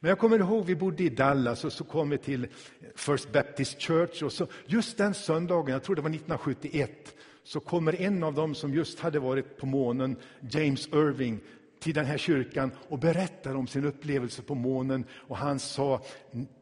Men 0.00 0.08
jag 0.08 0.18
kommer 0.18 0.38
ihåg, 0.38 0.64
vi 0.64 0.76
bodde 0.76 1.02
i 1.02 1.08
Dallas 1.08 1.64
och 1.64 1.72
så 1.72 1.84
kom 1.84 2.10
vi 2.10 2.18
till 2.18 2.46
First 2.94 3.32
Baptist 3.32 3.80
Church. 3.80 4.22
Och 4.22 4.32
så, 4.32 4.46
just 4.66 4.98
den 4.98 5.14
söndagen, 5.14 5.72
jag 5.72 5.82
tror 5.82 5.96
det 5.96 6.02
var 6.02 6.10
1971, 6.10 7.14
så 7.48 7.60
kommer 7.60 8.00
en 8.00 8.22
av 8.22 8.34
dem 8.34 8.54
som 8.54 8.74
just 8.74 9.00
hade 9.00 9.18
varit 9.18 9.56
på 9.56 9.66
månen, 9.66 10.16
James 10.50 10.88
Irving, 10.88 11.40
till 11.80 11.94
den 11.94 12.06
här 12.06 12.18
kyrkan 12.18 12.70
och 12.88 12.98
berättar 12.98 13.54
om 13.54 13.66
sin 13.66 13.84
upplevelse 13.84 14.42
på 14.42 14.54
månen. 14.54 15.04
Och 15.12 15.36
han 15.36 15.58
sa, 15.58 16.02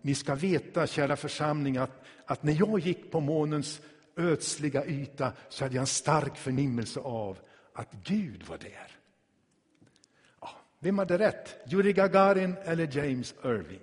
ni 0.02 0.14
ska 0.14 0.35
veta, 0.35 0.87
kära 0.87 1.16
församling, 1.16 1.76
att, 1.76 2.05
att 2.26 2.43
när 2.43 2.52
jag 2.52 2.78
gick 2.78 3.11
på 3.11 3.21
månens 3.21 3.81
ödsliga 4.16 4.87
yta 4.87 5.33
så 5.49 5.64
hade 5.64 5.75
jag 5.75 5.81
en 5.81 5.87
stark 5.87 6.37
förnimmelse 6.37 7.00
av 7.00 7.38
att 7.73 7.93
Gud 8.05 8.43
var 8.43 8.59
där. 8.59 8.90
Ja, 10.40 10.50
vem 10.78 10.99
hade 10.99 11.19
rätt? 11.19 11.73
Yuri 11.73 11.93
Gagarin 11.93 12.55
eller 12.64 12.97
James 12.97 13.35
Irving? 13.45 13.81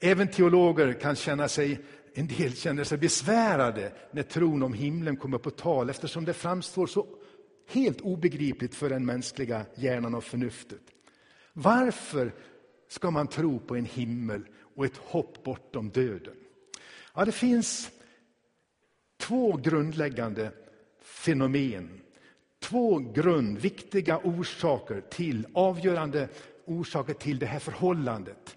Även 0.00 0.28
teologer 0.28 0.92
kan 0.92 1.16
känna 1.16 1.48
sig 1.48 1.80
en 2.20 2.26
del 2.26 2.56
känner 2.56 2.84
sig 2.84 2.98
besvärade 2.98 3.92
när 4.10 4.22
tron 4.22 4.62
om 4.62 4.72
himlen 4.72 5.16
kommer 5.16 5.38
på 5.38 5.50
tal 5.50 5.90
eftersom 5.90 6.24
det 6.24 6.32
framstår 6.32 6.86
så 6.86 7.06
helt 7.68 8.00
obegripligt 8.00 8.74
för 8.74 8.90
den 8.90 9.06
mänskliga 9.06 9.66
hjärnan 9.74 10.14
och 10.14 10.24
förnuftet. 10.24 10.80
Varför 11.52 12.32
ska 12.88 13.10
man 13.10 13.26
tro 13.26 13.58
på 13.58 13.76
en 13.76 13.84
himmel 13.84 14.42
och 14.76 14.84
ett 14.84 14.96
hopp 14.96 15.44
bortom 15.44 15.90
döden? 15.90 16.34
Ja, 17.14 17.24
det 17.24 17.32
finns 17.32 17.90
två 19.18 19.56
grundläggande 19.56 20.52
fenomen. 21.02 22.00
Två 22.58 22.98
grundviktiga 22.98 24.18
orsaker 24.24 25.00
till, 25.00 25.46
avgörande 25.54 26.28
orsaker 26.64 27.14
till 27.14 27.38
det 27.38 27.46
här 27.46 27.58
förhållandet 27.58 28.56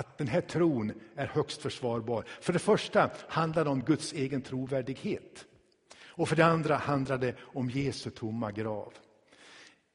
att 0.00 0.18
den 0.18 0.28
här 0.28 0.40
tron 0.40 0.92
är 1.16 1.26
högst 1.26 1.62
försvarbar. 1.62 2.24
För 2.40 2.52
det 2.52 2.58
första 2.58 3.10
handlar 3.28 3.64
det 3.64 3.70
om 3.70 3.80
Guds 3.82 4.12
egen 4.12 4.42
trovärdighet. 4.42 5.46
Och 6.04 6.28
för 6.28 6.36
det 6.36 6.44
andra 6.44 6.76
handlar 6.76 7.18
det 7.18 7.34
om 7.40 7.70
Jesu 7.70 8.10
tomma 8.10 8.52
grav. 8.52 8.92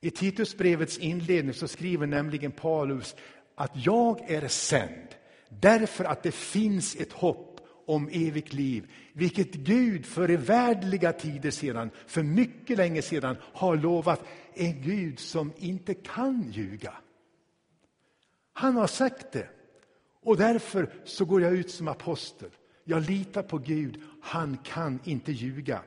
I 0.02 0.12
Titusbrevets 0.12 0.98
inledning 0.98 1.54
så 1.54 1.68
skriver 1.68 2.08
nämligen 2.08 2.52
Paulus 2.52 3.16
att 3.56 3.72
jag 3.74 4.32
är 4.32 4.48
sänd 4.48 5.08
därför 5.50 6.04
att 6.04 6.24
det 6.24 6.32
finns 6.32 6.96
ett 6.96 7.14
hopp 7.14 7.60
om 7.86 8.10
evigt 8.12 8.54
liv, 8.54 8.92
vilket 9.14 9.54
Gud 9.54 10.06
för 10.06 10.30
evärdliga 10.32 11.14
tider 11.14 11.52
sedan, 11.52 11.90
för 12.08 12.24
mycket 12.24 12.78
länge 12.78 13.02
sedan, 13.02 13.36
har 13.42 13.76
lovat 13.76 14.24
en 14.54 14.82
Gud 14.82 15.20
som 15.20 15.54
inte 15.58 15.94
kan 15.94 16.52
ljuga. 16.52 16.94
Han 18.54 18.76
har 18.76 18.88
sagt 18.88 19.32
det. 19.32 19.50
Och 20.26 20.38
därför 20.38 20.90
så 21.04 21.26
går 21.26 21.42
jag 21.42 21.54
ut 21.54 21.72
som 21.72 21.88
apostel. 21.88 22.50
Jag 22.84 23.10
litar 23.10 23.44
på 23.44 23.58
Gud, 23.58 24.02
han 24.22 24.58
kan 24.64 25.00
inte 25.04 25.32
ljuga. 25.32 25.82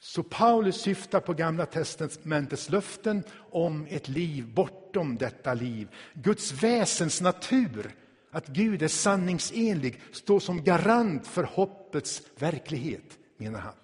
Så 0.00 0.22
Paulus 0.22 0.80
syftar 0.80 1.20
på 1.20 1.32
Gamla 1.32 1.66
testamentets 1.66 2.70
löften 2.70 3.22
om 3.50 3.86
ett 3.90 4.08
liv 4.08 4.54
bortom 4.54 5.16
detta 5.16 5.54
liv. 5.54 5.88
Guds 6.14 6.62
väsens 6.62 7.20
natur, 7.20 7.94
att 8.30 8.48
Gud 8.48 8.82
är 8.82 8.88
sanningsenlig, 8.88 10.00
står 10.12 10.40
som 10.40 10.64
garant 10.64 11.26
för 11.26 11.42
hoppets 11.42 12.22
verklighet, 12.38 13.18
menar 13.36 13.60
han. 13.60 13.74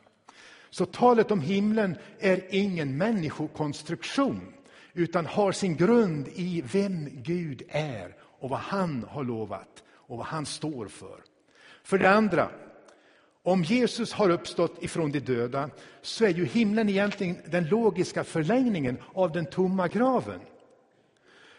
Så 0.70 0.86
talet 0.86 1.30
om 1.30 1.40
himlen 1.40 1.96
är 2.18 2.42
ingen 2.50 2.98
människokonstruktion 2.98 4.52
utan 4.92 5.26
har 5.26 5.52
sin 5.52 5.76
grund 5.76 6.28
i 6.34 6.62
vem 6.72 7.08
Gud 7.12 7.62
är 7.68 8.19
och 8.40 8.50
vad 8.50 8.58
han 8.58 9.06
har 9.10 9.24
lovat 9.24 9.82
och 9.90 10.16
vad 10.16 10.26
han 10.26 10.46
står 10.46 10.86
för. 10.86 11.20
För 11.82 11.98
det 11.98 12.10
andra, 12.10 12.50
om 13.42 13.64
Jesus 13.64 14.12
har 14.12 14.30
uppstått 14.30 14.82
ifrån 14.82 15.12
de 15.12 15.20
döda 15.20 15.70
så 16.02 16.24
är 16.24 16.28
ju 16.28 16.44
himlen 16.44 16.88
egentligen 16.88 17.36
den 17.46 17.68
logiska 17.68 18.24
förlängningen 18.24 18.98
av 19.14 19.32
den 19.32 19.46
tomma 19.46 19.88
graven. 19.88 20.40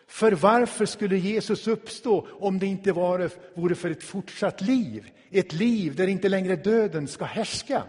För 0.07 0.31
varför 0.31 0.85
skulle 0.85 1.17
Jesus 1.17 1.67
uppstå 1.67 2.27
om 2.39 2.59
det 2.59 2.65
inte 2.65 2.91
vore 2.91 3.75
för 3.75 3.89
ett 3.89 4.03
fortsatt 4.03 4.61
liv? 4.61 5.09
Ett 5.29 5.53
liv 5.53 5.95
där 5.95 6.07
inte 6.07 6.29
längre 6.29 6.55
döden 6.55 7.07
ska 7.07 7.25
härska. 7.25 7.83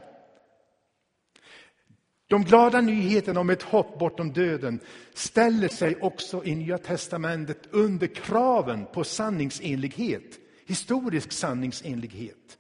De 2.32 2.44
glada 2.44 2.80
nyheterna 2.80 3.40
om 3.40 3.50
ett 3.50 3.62
hopp 3.62 3.98
bortom 3.98 4.32
döden 4.32 4.80
ställer 5.14 5.68
sig 5.68 5.96
också 6.00 6.44
i 6.44 6.54
Nya 6.54 6.78
testamentet 6.78 7.68
under 7.70 8.06
kraven 8.06 8.86
på 8.92 9.04
sanningsenlighet, 9.04 10.38
historisk 10.66 11.32
sanningsenlighet. 11.32 12.58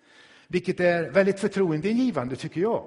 Vilket 0.48 0.80
är 0.80 1.10
väldigt 1.10 1.40
förtroendeingivande, 1.40 2.36
tycker 2.36 2.60
jag. 2.60 2.84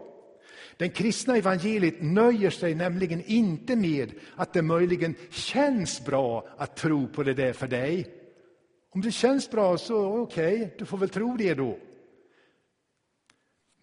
Den 0.78 0.90
kristna 0.90 1.38
evangeliet 1.38 2.02
nöjer 2.02 2.50
sig 2.50 2.76
nämligen 2.76 3.24
inte 3.26 3.76
med 3.76 4.12
att 4.36 4.54
det 4.54 4.62
möjligen 4.62 5.16
känns 5.30 6.06
bra 6.06 6.48
att 6.58 6.76
tro 6.76 7.08
på 7.08 7.24
det 7.24 7.34
där 7.34 7.54
för 7.54 7.68
dig. 7.68 8.08
Om 8.90 9.02
det 9.02 9.12
känns 9.12 9.52
bra 9.52 9.78
så 9.78 10.20
okej, 10.20 10.56
okay, 10.56 10.70
du 10.78 10.86
får 10.86 10.98
väl 10.98 11.10
tro 11.10 11.38
det 11.38 11.54
då. 11.54 11.78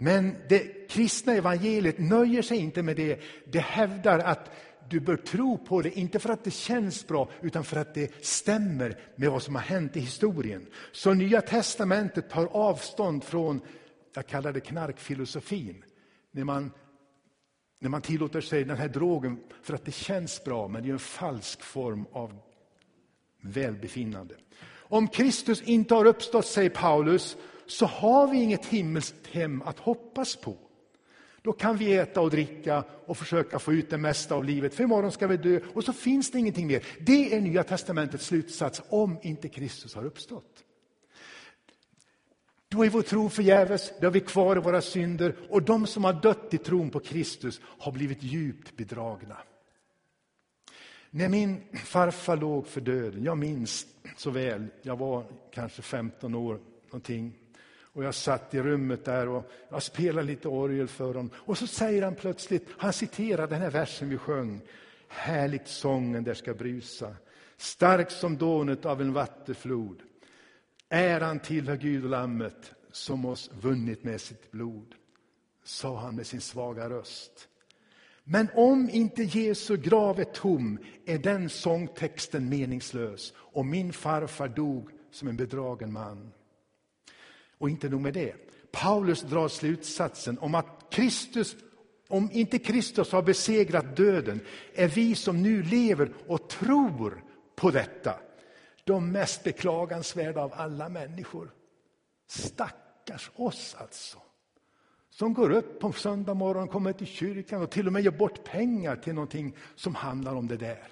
Men 0.02 0.37
det 0.49 0.88
kristna 0.88 1.32
evangeliet 1.32 1.99
nöjer 1.99 2.42
sig 2.42 2.59
inte 2.59 2.82
med 2.82 2.97
det. 2.97 3.21
Det 3.44 3.59
hävdar 3.59 4.18
att 4.18 4.50
du 4.88 5.00
bör 5.00 5.16
tro 5.16 5.59
på 5.59 5.82
det, 5.82 5.99
inte 5.99 6.18
för 6.18 6.28
att 6.28 6.44
det 6.44 6.50
känns 6.50 7.06
bra, 7.06 7.30
utan 7.40 7.64
för 7.64 7.76
att 7.76 7.94
det 7.94 8.25
stämmer 8.25 9.00
med 9.16 9.30
vad 9.30 9.42
som 9.42 9.54
har 9.54 9.62
hänt 9.62 9.97
i 9.97 10.00
historien. 10.00 10.66
Så 10.92 11.14
Nya 11.14 11.40
testamentet 11.40 12.30
tar 12.30 12.47
avstånd 12.47 13.25
från, 13.25 13.61
jag 14.14 14.26
kallar 14.26 14.52
det 14.52 14.61
knarkfilosofin, 14.61 15.85
när 16.30 16.44
man, 16.44 16.71
när 17.80 17.88
man 17.88 18.02
tillåter 18.02 18.40
sig 18.40 18.64
den 18.64 18.76
här 18.76 18.88
drogen 18.88 19.40
för 19.62 19.75
att 19.75 19.85
det 19.85 19.94
känns 19.94 20.44
bra, 20.44 20.68
men 20.68 20.82
det 20.82 20.88
är 20.88 20.92
en 20.92 20.99
falsk 20.99 21.62
form 21.62 22.06
av 22.12 22.38
välbefinnande. 23.40 24.35
Om 24.75 25.09
Kristus 25.09 25.62
inte 25.62 25.94
har 25.94 26.04
uppstått, 26.04 26.47
säger 26.47 26.71
Paulus, 26.71 27.37
så 27.66 27.87
har 27.87 28.28
vi 28.28 28.42
inget 28.42 28.66
himmelskt 28.66 29.26
hem 29.26 29.62
att 29.62 29.78
hoppas 29.78 30.37
på. 30.37 30.57
Då 31.42 31.52
kan 31.52 31.76
vi 31.76 31.97
äta 31.97 32.21
och 32.21 32.31
dricka 32.31 32.85
och 33.07 33.19
försöka 33.19 33.59
få 33.59 33.73
ut 33.73 33.90
det 33.90 33.99
mesta 33.99 34.35
av 34.35 34.45
livet, 34.45 34.75
för 34.75 34.85
imorgon 34.85 35.12
ska 35.12 35.26
vi 35.26 35.37
dö 35.37 35.61
och 35.75 35.85
så 35.85 35.92
finns 35.92 36.31
det 36.31 36.38
ingenting 36.38 36.66
mer. 36.66 36.87
Det 37.00 37.35
är 37.35 37.40
Nya 37.40 37.64
testamentets 37.64 38.26
slutsats 38.26 38.83
om 38.88 39.19
inte 39.23 39.49
Kristus 39.49 39.95
har 39.95 40.04
uppstått. 40.04 40.64
Då 42.69 42.85
är 42.85 42.90
vår 42.90 43.02
tro 43.02 43.28
förgäves, 43.28 43.92
då 44.00 44.07
har 44.07 44.12
vi 44.12 44.21
kvar 44.21 44.57
i 44.57 44.61
våra 44.61 44.81
synder 44.81 45.37
och 45.50 45.62
de 45.62 45.87
som 45.87 46.04
har 46.04 46.12
dött 46.12 46.54
i 46.54 46.59
tron 46.59 46.90
på 46.90 47.00
Kristus 47.00 47.61
har 47.64 47.92
blivit 47.92 48.23
djupt 48.23 48.76
bedragna. 48.76 49.37
När 51.11 51.28
min 51.28 51.62
farfar 51.85 52.37
låg 52.37 52.66
för 52.66 52.81
döden, 52.81 53.25
jag 53.25 53.38
minns 53.38 53.87
så 54.16 54.31
väl, 54.31 54.66
jag 54.83 54.97
var 54.99 55.25
kanske 55.50 55.83
15 55.83 56.35
år 56.35 56.61
någonting, 56.87 57.38
och 57.92 58.04
jag 58.04 58.14
satt 58.14 58.54
i 58.54 58.62
rummet 58.62 59.04
där 59.04 59.28
och 59.28 59.50
jag 59.68 59.82
spelade 59.82 60.26
lite 60.26 60.49
orgel 60.49 60.88
för 60.88 61.06
honom. 61.06 61.30
Och 61.34 61.58
så 61.58 61.66
säger 61.66 62.02
han 62.02 62.14
plötsligt, 62.14 62.68
han 62.78 62.92
citerar 62.92 63.46
den 63.46 63.62
här 63.62 63.70
versen 63.70 64.08
vi 64.08 64.18
sjöng. 64.18 64.61
Härligt 65.08 65.68
sången 65.68 66.25
där 66.25 66.34
ska 66.34 66.54
brusa, 66.54 67.16
stark 67.56 68.11
som 68.11 68.37
dånet 68.37 68.87
av 68.87 69.00
en 69.00 69.12
vattenflod. 69.12 70.02
Äran 70.88 71.38
tillhör 71.40 71.76
Gud 71.76 72.04
och 72.04 72.11
Lammet 72.11 72.72
som 72.92 73.25
oss 73.25 73.50
vunnit 73.61 74.04
med 74.04 74.20
sitt 74.20 74.50
blod, 74.50 74.94
sa 75.64 75.99
han 75.99 76.16
med 76.16 76.26
sin 76.26 76.40
svaga 76.40 76.90
röst. 76.90 77.49
Men 78.25 78.49
om 78.54 78.90
inte 78.90 79.22
Jesu 79.22 79.76
grav 79.76 80.20
är 80.20 80.25
tom 80.25 80.78
är 81.06 81.18
den 81.18 81.49
sångtexten 81.49 82.49
meningslös 82.49 83.32
och 83.37 83.66
min 83.66 83.92
farfar 83.92 84.49
dog 84.49 84.90
som 85.11 85.28
en 85.28 85.37
bedragen 85.37 85.92
man. 85.92 86.32
Och 87.62 87.71
inte 87.71 87.88
nog 87.88 88.00
med 88.00 88.14
det. 88.14 88.35
Paulus 88.73 89.23
drar 89.23 89.49
slutsatsen 89.49 90.38
om 90.38 90.54
att 90.54 90.87
Kristus, 90.90 91.57
om 92.09 92.28
inte 92.33 92.59
Kristus 92.59 93.12
har 93.12 93.23
besegrat 93.23 93.97
döden, 93.97 94.40
är 94.75 94.88
vi 94.88 95.14
som 95.14 95.42
nu 95.42 95.62
lever 95.62 96.12
och 96.26 96.49
tror 96.49 97.23
på 97.57 97.71
detta 97.71 98.14
de 98.85 99.12
mest 99.12 99.45
beklagansvärda 99.45 100.40
av 100.42 100.52
alla 100.54 100.88
människor. 100.88 101.50
Stackars 102.26 103.31
oss 103.35 103.76
alltså, 103.78 104.19
som 105.11 105.35
går 105.35 105.50
upp 105.50 105.81
på 105.81 105.92
söndag 105.92 106.35
morgon, 106.35 106.69
kommer 106.69 106.92
till 106.92 107.07
kyrkan 107.07 107.62
och 107.62 107.71
till 107.71 107.87
och 107.87 107.92
med 107.92 108.02
ger 108.02 108.11
bort 108.11 108.45
pengar 108.45 108.97
till 108.97 109.14
någonting 109.14 109.57
som 109.75 109.95
handlar 109.95 110.35
om 110.35 110.49
det 110.49 110.57
där. 110.57 110.88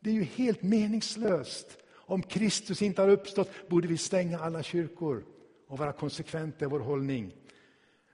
Det 0.00 0.10
är 0.10 0.14
ju 0.14 0.24
helt 0.24 0.62
meningslöst. 0.62 1.78
Om 1.92 2.22
Kristus 2.22 2.82
inte 2.82 3.02
har 3.02 3.08
uppstått 3.08 3.50
borde 3.68 3.88
vi 3.88 3.98
stänga 3.98 4.38
alla 4.38 4.62
kyrkor 4.62 5.24
och 5.68 5.78
vara 5.78 5.92
konsekventa 5.92 6.64
i 6.64 6.68
vår 6.68 6.80
hållning. 6.80 7.32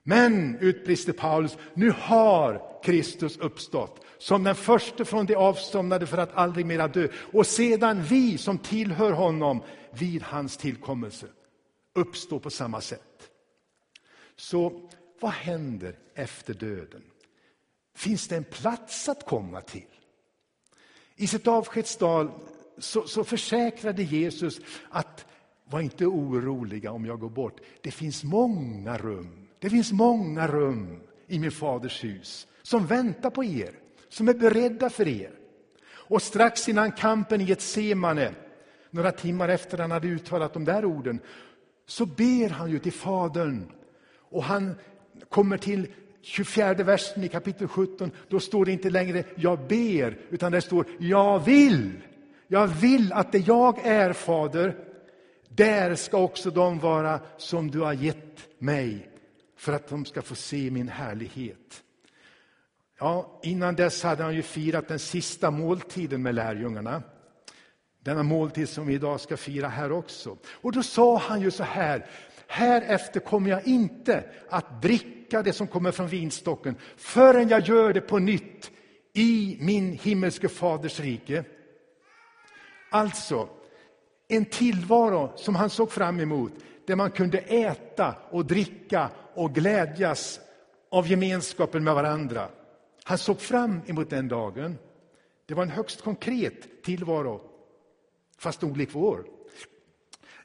Men, 0.03 0.57
utbrister 0.59 1.13
Paulus, 1.13 1.57
nu 1.73 1.93
har 1.97 2.81
Kristus 2.83 3.37
uppstått 3.37 4.05
som 4.17 4.43
den 4.43 4.55
första 4.55 5.05
från 5.05 5.25
de 5.25 5.35
avsomnade 5.35 6.07
för 6.07 6.17
att 6.17 6.33
aldrig 6.33 6.65
mera 6.65 6.87
dö. 6.87 7.07
Och 7.31 7.47
sedan 7.47 8.03
vi 8.03 8.37
som 8.37 8.57
tillhör 8.57 9.11
honom 9.11 9.63
vid 9.91 10.23
hans 10.23 10.57
tillkommelse 10.57 11.27
uppstår 11.93 12.39
på 12.39 12.49
samma 12.49 12.81
sätt. 12.81 13.29
Så 14.35 14.89
vad 15.19 15.31
händer 15.31 15.99
efter 16.15 16.53
döden? 16.53 17.03
Finns 17.95 18.27
det 18.27 18.35
en 18.35 18.43
plats 18.43 19.09
att 19.09 19.25
komma 19.25 19.61
till? 19.61 19.87
I 21.15 21.27
sitt 21.27 21.47
avskedstal 21.47 22.31
så, 22.77 23.07
så 23.07 23.23
försäkrade 23.23 24.03
Jesus 24.03 24.59
att 24.89 25.25
var 25.65 25.81
inte 25.81 26.05
oroliga 26.05 26.91
om 26.91 27.05
jag 27.05 27.19
går 27.19 27.29
bort. 27.29 27.61
Det 27.81 27.91
finns 27.91 28.23
många 28.23 28.97
rum. 28.97 29.47
Det 29.59 29.69
finns 29.69 29.91
många 29.91 30.47
rum 30.47 30.99
i 31.27 31.39
min 31.39 31.51
faders 31.51 32.03
hus 32.03 32.47
som 32.61 32.85
väntar 32.85 33.29
på 33.29 33.43
er, 33.43 33.71
som 34.09 34.27
är 34.27 34.33
beredda 34.33 34.89
för 34.89 35.07
er. 35.07 35.31
Och 35.85 36.21
strax 36.21 36.69
innan 36.69 36.91
kampen 36.91 37.41
i 37.41 37.51
ett 37.51 37.61
semane, 37.61 38.33
några 38.89 39.11
timmar 39.11 39.49
efter 39.49 39.77
han 39.77 39.91
hade 39.91 40.07
uttalat 40.07 40.53
de 40.53 40.65
där 40.65 40.85
orden, 40.85 41.19
så 41.85 42.05
ber 42.05 42.49
han 42.49 42.71
ju 42.71 42.79
till 42.79 42.91
Fadern. 42.91 43.71
Och 44.19 44.43
han 44.43 44.75
kommer 45.29 45.57
till 45.57 45.87
24 46.21 46.73
versen 46.73 47.23
i 47.23 47.27
kapitel 47.27 47.67
17, 47.67 48.11
då 48.29 48.39
står 48.39 48.65
det 48.65 48.71
inte 48.71 48.89
längre 48.89 49.23
jag 49.35 49.59
ber, 49.67 50.17
utan 50.29 50.51
det 50.51 50.61
står 50.61 50.85
jag 50.99 51.39
vill. 51.39 51.91
Jag 52.47 52.67
vill 52.67 53.13
att 53.13 53.31
det 53.31 53.37
jag 53.37 53.85
är, 53.85 54.13
Fader, 54.13 54.75
där 55.55 55.95
ska 55.95 56.17
också 56.17 56.51
de 56.51 56.79
vara 56.79 57.19
som 57.37 57.71
du 57.71 57.79
har 57.79 57.93
gett 57.93 58.47
mig, 58.59 59.09
för 59.57 59.73
att 59.73 59.87
de 59.87 60.05
ska 60.05 60.21
få 60.21 60.35
se 60.35 60.71
min 60.71 60.87
härlighet. 60.87 61.83
Ja, 62.99 63.39
innan 63.43 63.75
dess 63.75 64.03
hade 64.03 64.23
han 64.23 64.35
ju 64.35 64.41
firat 64.41 64.87
den 64.87 64.99
sista 64.99 65.51
måltiden 65.51 66.21
med 66.21 66.35
lärjungarna. 66.35 67.03
Denna 67.99 68.23
måltid 68.23 68.69
som 68.69 68.87
vi 68.87 68.93
idag 68.93 69.19
ska 69.19 69.37
fira 69.37 69.67
här 69.67 69.91
också. 69.91 70.37
Och 70.51 70.71
då 70.71 70.83
sa 70.83 71.17
han 71.17 71.41
ju 71.41 71.51
så 71.51 71.63
här, 71.63 72.05
härefter 72.47 73.19
kommer 73.19 73.49
jag 73.49 73.67
inte 73.67 74.23
att 74.49 74.81
dricka 74.81 75.43
det 75.43 75.53
som 75.53 75.67
kommer 75.67 75.91
från 75.91 76.07
vinstocken 76.07 76.75
förrän 76.97 77.49
jag 77.49 77.67
gör 77.67 77.93
det 77.93 78.01
på 78.01 78.19
nytt 78.19 78.71
i 79.13 79.57
min 79.59 79.93
himmelske 79.93 80.49
faders 80.49 80.99
rike. 80.99 81.43
Alltså, 82.91 83.49
en 84.27 84.45
tillvaro 84.45 85.31
som 85.35 85.55
han 85.55 85.69
såg 85.69 85.91
fram 85.91 86.19
emot, 86.19 86.53
där 86.87 86.95
man 86.95 87.11
kunde 87.11 87.37
äta 87.37 88.15
och 88.29 88.45
dricka 88.45 89.09
och 89.33 89.55
glädjas 89.55 90.39
av 90.91 91.07
gemenskapen 91.07 91.83
med 91.83 91.95
varandra. 91.95 92.47
Han 93.03 93.17
såg 93.17 93.41
fram 93.41 93.81
emot 93.85 94.09
den 94.09 94.27
dagen. 94.27 94.77
Det 95.45 95.53
var 95.53 95.63
en 95.63 95.69
högst 95.69 96.01
konkret 96.01 96.83
tillvaro, 96.83 97.41
fast 98.37 98.63
olik 98.63 98.89
vår. 98.91 99.25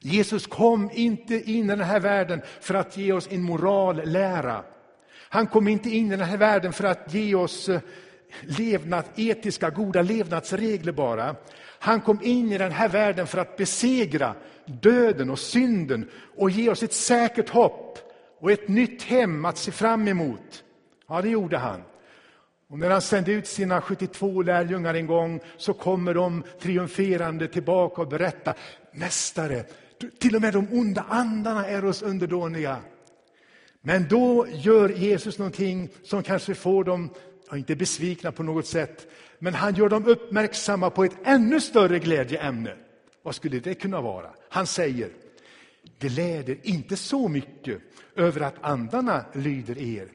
Jesus 0.00 0.47
kom 0.47 0.90
inte 0.92 1.35
in 1.50 1.64
i 1.64 1.68
den 1.68 1.80
här 1.80 2.00
världen 2.00 2.42
för 2.61 2.75
att 2.75 2.97
ge 2.97 3.12
oss 3.12 3.28
en 3.30 3.42
morallära. 3.42 4.64
Han 5.28 5.47
kom 5.47 5.68
inte 5.68 5.90
in 5.90 6.06
i 6.06 6.16
den 6.16 6.26
här 6.26 6.37
världen 6.37 6.73
för 6.73 6.85
att 6.85 7.14
ge 7.14 7.35
oss 7.35 7.68
eh, 7.68 7.80
levnad, 8.42 9.04
etiska, 9.16 9.70
goda 9.70 10.02
levnadsregler 10.02 10.92
bara. 10.92 11.37
Han 11.78 12.00
kom 12.00 12.18
in 12.23 12.52
i 12.52 12.58
den 12.58 12.73
här 12.73 12.88
världen 12.88 13.26
för 13.26 13.38
att 13.38 13.56
besegra 13.56 14.35
döden 14.66 15.30
och 15.30 15.38
synden 15.38 16.08
och 16.36 16.50
ge 16.50 16.71
oss 16.71 16.82
ett 16.82 16.93
säkert 16.93 17.49
hopp 17.49 17.99
och 18.41 18.50
ett 18.50 18.69
nytt 18.69 19.02
hem 19.02 19.45
att 19.45 19.58
se 19.58 19.73
fram 19.73 20.08
emot. 20.08 20.64
Ja, 21.08 21.23
det 21.23 21.28
gjorde 21.28 21.58
han. 21.58 21.82
Och 22.71 22.78
när 22.78 22.91
han 22.91 23.02
sände 23.02 23.32
ut 23.32 23.47
sina 23.47 23.80
72 23.80 24.43
lärjungar 24.43 24.95
en 24.95 25.06
gång 25.06 25.41
så 25.56 25.73
kommer 25.73 26.14
de 26.14 26.43
triumferande 26.60 27.49
tillbaka 27.49 28.02
och 28.02 28.08
berättar 28.08 28.54
Mästare, 28.93 29.64
till 30.19 30.36
och 30.36 30.43
med 30.43 30.52
de 30.52 30.69
onda 30.73 31.04
andarna 31.08 31.67
är 31.67 31.84
oss 31.84 32.02
underdåniga. 32.02 32.76
Men 33.80 34.08
då 34.08 34.47
gör 34.49 34.88
Jesus 34.88 35.38
någonting 35.38 35.88
som 36.02 36.23
kanske 36.23 36.54
får 36.54 36.84
dem, 36.84 37.10
inte 37.56 37.76
besvikna 37.76 38.32
på 38.32 38.43
något 38.43 38.67
sätt, 38.67 39.06
men 39.39 39.54
han 39.54 39.75
gör 39.75 39.89
dem 39.89 40.06
uppmärksamma 40.06 40.91
på 40.91 41.04
ett 41.04 41.17
ännu 41.25 41.61
större 41.61 41.99
glädjeämne. 41.99 42.76
Vad 43.23 43.34
skulle 43.34 43.61
det 43.61 43.75
kunna 43.75 44.00
vara? 44.00 44.30
Han 44.49 44.67
säger, 44.67 45.11
gläder 45.99 46.58
inte 46.63 46.97
så 46.97 47.28
mycket 47.28 47.82
över 48.17 48.41
att 48.41 48.54
andarna 48.61 49.25
lyder 49.34 49.78
er, 49.78 50.08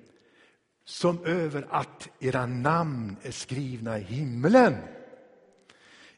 som 0.85 1.25
över 1.25 1.67
att 1.69 2.09
era 2.19 2.45
namn 2.45 3.15
är 3.21 3.31
skrivna 3.31 3.99
i 3.99 4.01
himlen. 4.01 4.75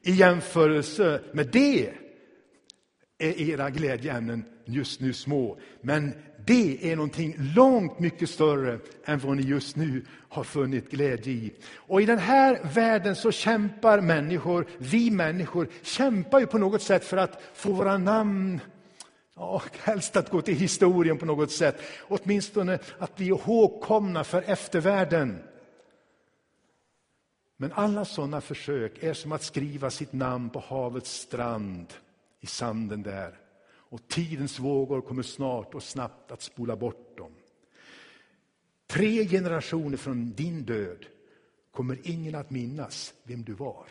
I 0.01 0.11
jämförelse 0.11 1.21
med 1.33 1.47
det 1.47 1.89
är 3.17 3.41
era 3.41 3.69
glädjeämnen 3.69 4.45
just 4.65 4.99
nu 4.99 5.13
små. 5.13 5.59
Men 5.81 6.13
det 6.45 6.91
är 6.91 6.95
någonting 6.95 7.35
långt 7.55 7.99
mycket 7.99 8.29
större 8.29 8.79
än 9.05 9.19
vad 9.19 9.37
ni 9.37 9.43
just 9.43 9.75
nu 9.75 10.05
har 10.29 10.43
funnit 10.43 10.91
glädje 10.91 11.33
i. 11.33 11.53
Och 11.75 12.01
i 12.01 12.05
den 12.05 12.19
här 12.19 12.59
världen 12.73 13.15
så 13.15 13.31
kämpar 13.31 14.01
människor, 14.01 14.65
vi 14.77 15.11
människor, 15.11 15.67
kämpar 15.81 16.39
ju 16.39 16.45
på 16.45 16.57
något 16.57 16.81
sätt 16.81 17.05
för 17.05 17.17
att 17.17 17.41
få 17.53 17.71
våra 17.71 17.97
namn 17.97 18.59
Ja, 19.37 19.61
helst 19.83 20.15
att 20.15 20.29
gå 20.29 20.41
till 20.41 20.55
historien 20.55 21.17
på 21.17 21.25
något 21.25 21.51
sätt, 21.51 21.81
åtminstone 22.07 22.79
att 22.99 23.15
bli 23.15 23.25
ihågkomna 23.25 24.23
för 24.23 24.41
eftervärlden. 24.41 25.43
Men 27.57 27.71
alla 27.71 28.05
sådana 28.05 28.41
försök 28.41 29.03
är 29.03 29.13
som 29.13 29.31
att 29.31 29.43
skriva 29.43 29.89
sitt 29.89 30.13
namn 30.13 30.49
på 30.49 30.59
havets 30.59 31.11
strand 31.11 31.93
i 32.41 32.47
sanden 32.47 33.03
där. 33.03 33.44
Och 33.89 34.07
tidens 34.07 34.59
vågor 34.59 35.01
kommer 35.01 35.23
snart 35.23 35.75
och 35.75 35.83
snabbt 35.83 36.31
att 36.31 36.41
spola 36.41 36.75
bort 36.75 37.17
dem. 37.17 37.31
Tre 38.87 39.27
generationer 39.27 39.97
från 39.97 40.33
din 40.33 40.63
död 40.63 41.05
kommer 41.71 41.99
ingen 42.03 42.35
att 42.35 42.49
minnas 42.49 43.13
vem 43.23 43.43
du 43.43 43.53
var. 43.53 43.87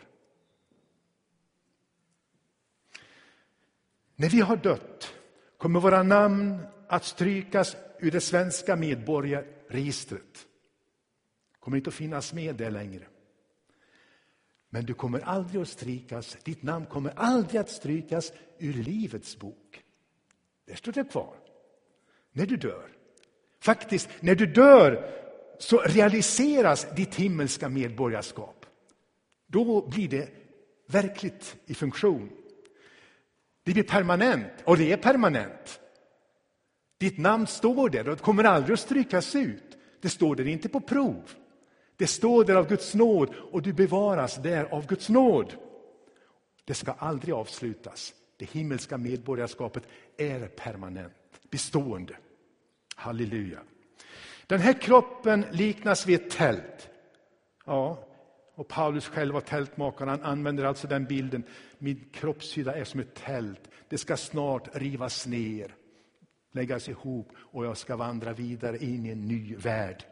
När 4.15 4.29
vi 4.29 4.41
har 4.41 4.57
dött 4.57 5.13
kommer 5.57 5.79
våra 5.79 6.03
namn 6.03 6.57
att 6.87 7.05
strykas 7.05 7.75
ur 7.99 8.11
det 8.11 8.21
svenska 8.21 8.75
medborgarregistret. 8.75 10.47
kommer 11.59 11.77
inte 11.77 11.89
att 11.89 11.93
finnas 11.93 12.33
med 12.33 12.55
där 12.55 12.71
längre. 12.71 13.07
Men 14.69 14.85
du 14.85 14.93
kommer 14.93 15.19
aldrig 15.19 15.61
att 15.61 15.67
strykas, 15.67 16.37
ditt 16.43 16.63
namn 16.63 16.85
kommer 16.85 17.13
aldrig 17.15 17.61
att 17.61 17.69
strykas 17.69 18.33
ur 18.59 18.73
Livets 18.73 19.39
bok. 19.39 19.84
Där 20.65 20.75
står 20.75 20.91
det 20.91 21.11
kvar. 21.11 21.35
När 22.31 22.45
du 22.45 22.57
dör. 22.57 22.89
Faktiskt, 23.61 24.09
när 24.19 24.35
du 24.35 24.45
dör 24.45 25.11
så 25.59 25.77
realiseras 25.77 26.87
ditt 26.95 27.15
himmelska 27.15 27.69
medborgarskap. 27.69 28.65
Då 29.47 29.87
blir 29.87 30.09
det 30.09 30.29
verkligt 30.87 31.55
i 31.65 31.73
funktion. 31.73 32.29
Det 33.63 33.73
blir 33.73 33.83
permanent, 33.83 34.51
och 34.63 34.77
det 34.77 34.91
är 34.91 34.97
permanent. 34.97 35.79
Ditt 36.97 37.17
namn 37.17 37.47
står 37.47 37.89
där 37.89 38.09
och 38.09 38.19
kommer 38.19 38.43
aldrig 38.43 38.73
att 38.73 38.79
strykas 38.79 39.35
ut. 39.35 39.77
Det 40.01 40.09
står 40.09 40.35
där 40.35 40.47
inte 40.47 40.69
på 40.69 40.81
prov. 40.81 41.31
Det 41.97 42.07
står 42.07 42.43
där 42.43 42.55
av 42.55 42.67
Guds 42.67 42.93
nåd 42.93 43.35
och 43.51 43.61
du 43.61 43.73
bevaras 43.73 44.35
där 44.35 44.63
av 44.65 44.87
Guds 44.87 45.09
nåd. 45.09 45.53
Det 46.65 46.73
ska 46.73 46.91
aldrig 46.91 47.35
avslutas. 47.35 48.13
Det 48.37 48.45
himmelska 48.45 48.97
medborgarskapet 48.97 49.83
är 50.17 50.47
permanent, 50.47 51.13
bestående. 51.49 52.17
Halleluja. 52.95 53.59
Den 54.47 54.59
här 54.59 54.73
kroppen 54.73 55.45
liknas 55.51 56.07
vid 56.07 56.21
ett 56.21 56.31
tält. 56.31 56.89
Ja, 57.65 58.07
och 58.55 58.67
Paulus 58.67 59.07
själv 59.07 59.33
var 59.33 59.41
tältmakare, 59.41 60.09
han 60.09 60.21
använder 60.21 60.63
alltså 60.63 60.87
den 60.87 61.05
bilden. 61.05 61.43
Min 61.77 62.09
kroppshydda 62.13 62.75
är 62.75 62.83
som 62.83 62.99
ett 62.99 63.15
tält. 63.15 63.69
Det 63.89 63.97
ska 63.97 64.17
snart 64.17 64.75
rivas 64.75 65.27
ner, 65.27 65.75
läggas 66.51 66.89
ihop 66.89 67.31
och 67.37 67.65
jag 67.65 67.77
ska 67.77 67.95
vandra 67.95 68.33
vidare 68.33 68.77
in 68.77 69.05
i 69.05 69.09
en 69.09 69.27
ny 69.27 69.55
värld. 69.55 70.03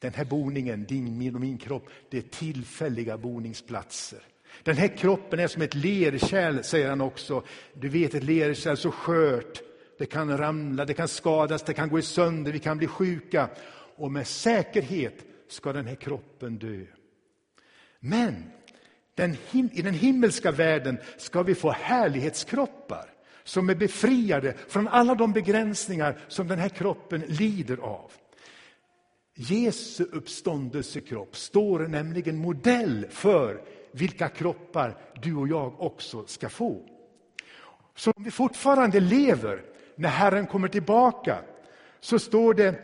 Den 0.00 0.14
här 0.14 0.24
boningen, 0.24 0.84
din 0.84 1.18
min 1.18 1.34
och 1.34 1.40
min 1.40 1.58
kropp, 1.58 1.88
det 2.10 2.18
är 2.18 2.22
tillfälliga 2.22 3.18
boningsplatser. 3.18 4.22
Den 4.62 4.76
här 4.76 4.96
kroppen 4.96 5.40
är 5.40 5.48
som 5.48 5.62
ett 5.62 5.74
lerkärl, 5.74 6.62
säger 6.62 6.88
han 6.88 7.00
också. 7.00 7.42
Du 7.74 7.88
vet 7.88 8.14
ett 8.14 8.24
lerkärl 8.24 8.76
så 8.76 8.90
skört, 8.90 9.62
Det 9.98 10.06
kan 10.06 10.38
ramla, 10.38 10.84
det 10.84 10.94
kan 10.94 11.08
skadas, 11.08 11.62
det 11.62 11.74
kan 11.74 11.88
gå 11.88 12.02
sönder, 12.02 12.52
vi 12.52 12.58
kan 12.58 12.78
bli 12.78 12.86
sjuka. 12.86 13.48
Och 13.96 14.12
med 14.12 14.26
säkerhet 14.26 15.24
ska 15.48 15.72
den 15.72 15.86
här 15.86 15.94
kroppen 15.94 16.58
dö. 16.58 16.84
Men 18.00 18.50
den, 19.14 19.36
i 19.72 19.82
den 19.82 19.94
himmelska 19.94 20.50
världen 20.50 20.98
ska 21.18 21.42
vi 21.42 21.54
få 21.54 21.70
härlighetskroppar 21.70 23.12
som 23.44 23.70
är 23.70 23.74
befriade 23.74 24.54
från 24.68 24.88
alla 24.88 25.14
de 25.14 25.32
begränsningar 25.32 26.18
som 26.28 26.48
den 26.48 26.58
här 26.58 26.68
kroppen 26.68 27.20
lider 27.26 27.76
av. 27.76 28.10
Jesu 29.34 30.04
uppståndelsekropp 30.04 31.36
står 31.36 31.78
nämligen 31.78 32.36
modell 32.36 33.06
för 33.10 33.60
vilka 33.92 34.28
kroppar 34.28 34.96
du 35.22 35.36
och 35.36 35.48
jag 35.48 35.80
också 35.80 36.26
ska 36.26 36.48
få. 36.48 36.82
Så 37.94 38.10
om 38.16 38.24
vi 38.24 38.30
fortfarande 38.30 39.00
lever 39.00 39.62
när 39.96 40.08
Herren 40.08 40.46
kommer 40.46 40.68
tillbaka 40.68 41.38
så 42.00 42.18
står 42.18 42.54
det 42.54 42.74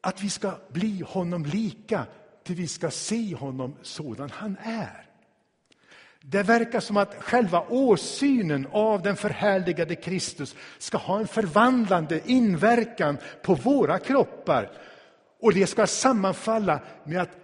att 0.00 0.22
vi 0.22 0.30
ska 0.30 0.52
bli 0.68 1.04
honom 1.08 1.44
lika 1.44 2.06
till 2.44 2.56
vi 2.56 2.68
ska 2.68 2.90
se 2.90 3.34
honom 3.34 3.76
sådan 3.82 4.30
han 4.30 4.56
är. 4.62 5.06
Det 6.20 6.42
verkar 6.42 6.80
som 6.80 6.96
att 6.96 7.14
själva 7.18 7.64
åsynen 7.68 8.66
av 8.72 9.02
den 9.02 9.16
förhärligade 9.16 9.94
Kristus 9.94 10.56
ska 10.78 10.98
ha 10.98 11.18
en 11.18 11.26
förvandlande 11.26 12.20
inverkan 12.24 13.18
på 13.42 13.54
våra 13.54 13.98
kroppar. 13.98 14.70
Och 15.40 15.54
det 15.54 15.66
ska 15.66 15.86
sammanfalla 15.86 16.80
med 17.04 17.22
att 17.22 17.41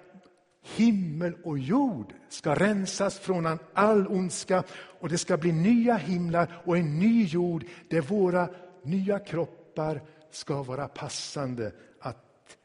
himmel 0.77 1.35
och 1.45 1.59
jord 1.59 2.13
ska 2.29 2.55
rensas 2.55 3.19
från 3.19 3.59
all 3.73 4.07
ondska 4.07 4.65
och 5.01 5.09
det 5.09 5.19
ska 5.19 5.37
bli 5.37 5.53
nya 5.53 5.97
himlar 5.97 6.63
och 6.65 6.77
en 6.77 6.99
ny 6.99 7.25
jord 7.25 7.65
där 7.91 8.01
våra 8.01 8.49
nya 8.83 9.19
kroppar 9.19 10.03
ska 10.31 10.63
vara 10.63 10.89
passande 10.89 11.73
att 12.01 12.57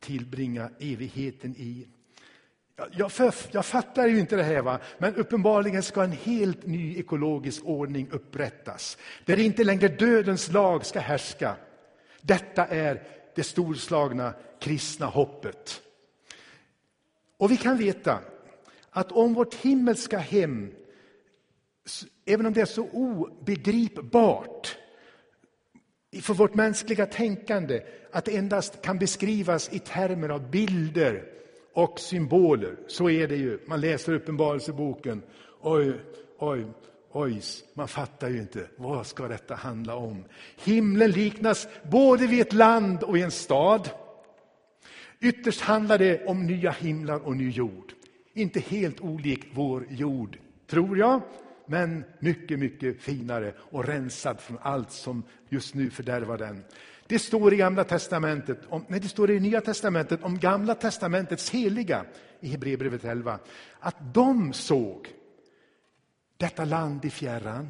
tillbringa 0.00 0.70
evigheten 0.78 1.54
i. 1.58 1.88
Jag, 2.92 3.12
för, 3.12 3.34
jag 3.50 3.66
fattar 3.66 4.06
ju 4.06 4.20
inte 4.20 4.36
det 4.36 4.42
här, 4.42 4.62
va? 4.62 4.80
men 4.98 5.14
uppenbarligen 5.14 5.82
ska 5.82 6.02
en 6.02 6.12
helt 6.12 6.66
ny 6.66 6.98
ekologisk 6.98 7.64
ordning 7.64 8.08
upprättas. 8.10 8.98
Där 9.24 9.38
inte 9.38 9.64
längre 9.64 9.88
dödens 9.88 10.52
lag 10.52 10.86
ska 10.86 11.00
härska. 11.00 11.56
Detta 12.20 12.66
är 12.66 13.02
det 13.34 13.42
storslagna 13.42 14.34
kristna 14.60 15.06
hoppet. 15.06 15.82
Och 17.42 17.50
vi 17.50 17.56
kan 17.56 17.76
veta 17.76 18.18
att 18.90 19.12
om 19.12 19.34
vårt 19.34 19.54
himmelska 19.54 20.18
hem, 20.18 20.72
även 22.26 22.46
om 22.46 22.52
det 22.52 22.60
är 22.60 22.64
så 22.64 22.88
obegripbart 22.88 24.76
för 26.22 26.34
vårt 26.34 26.54
mänskliga 26.54 27.06
tänkande, 27.06 27.80
att 28.12 28.24
det 28.24 28.36
endast 28.36 28.82
kan 28.82 28.98
beskrivas 28.98 29.72
i 29.72 29.78
termer 29.78 30.28
av 30.28 30.50
bilder 30.50 31.24
och 31.74 32.00
symboler. 32.00 32.76
Så 32.86 33.10
är 33.10 33.28
det 33.28 33.36
ju. 33.36 33.58
Man 33.66 33.80
läser 33.80 34.12
Uppenbarelseboken. 34.12 35.22
Oj, 35.60 36.00
oj, 36.38 36.66
oj, 37.12 37.40
man 37.74 37.88
fattar 37.88 38.28
ju 38.28 38.38
inte. 38.38 38.66
Vad 38.76 39.06
ska 39.06 39.28
detta 39.28 39.54
handla 39.54 39.96
om? 39.96 40.24
Himlen 40.64 41.10
liknas 41.10 41.68
både 41.90 42.26
vid 42.26 42.40
ett 42.40 42.52
land 42.52 43.02
och 43.02 43.18
i 43.18 43.22
en 43.22 43.30
stad. 43.30 43.90
Ytterst 45.22 45.60
handlar 45.60 45.98
det 45.98 46.26
om 46.26 46.46
nya 46.46 46.70
himlar 46.70 47.18
och 47.18 47.36
ny 47.36 47.50
jord. 47.50 47.92
Inte 48.34 48.60
helt 48.60 49.00
olik 49.00 49.46
vår 49.54 49.86
jord, 49.90 50.38
tror 50.66 50.98
jag, 50.98 51.22
men 51.66 52.04
mycket, 52.18 52.58
mycket 52.58 53.02
finare 53.02 53.54
och 53.58 53.84
rensad 53.84 54.40
från 54.40 54.58
allt 54.62 54.92
som 54.92 55.22
just 55.48 55.74
nu 55.74 55.90
fördärvar 55.90 56.38
den. 56.38 56.64
Det 57.06 57.18
står 57.18 57.54
i 57.54 57.56
Gamla 57.56 57.84
testamentet, 57.84 58.58
om, 58.68 58.84
nej, 58.88 59.00
det 59.00 59.08
står 59.08 59.30
i 59.30 59.40
Nya 59.40 59.60
testamentet 59.60 60.22
om 60.22 60.38
Gamla 60.38 60.74
testamentets 60.74 61.50
heliga 61.50 62.04
i 62.40 62.48
Hebreerbrevet 62.48 63.04
11, 63.04 63.38
att 63.80 64.14
de 64.14 64.52
såg 64.52 65.08
detta 66.36 66.64
land 66.64 67.04
i 67.04 67.10
fjärran 67.10 67.68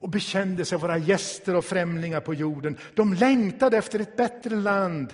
och 0.00 0.08
bekände 0.08 0.64
sig 0.64 0.78
vara 0.78 0.98
gäster 0.98 1.56
och 1.56 1.64
främlingar 1.64 2.20
på 2.20 2.34
jorden. 2.34 2.76
De 2.94 3.14
längtade 3.14 3.76
efter 3.76 3.98
ett 3.98 4.16
bättre 4.16 4.56
land, 4.56 5.12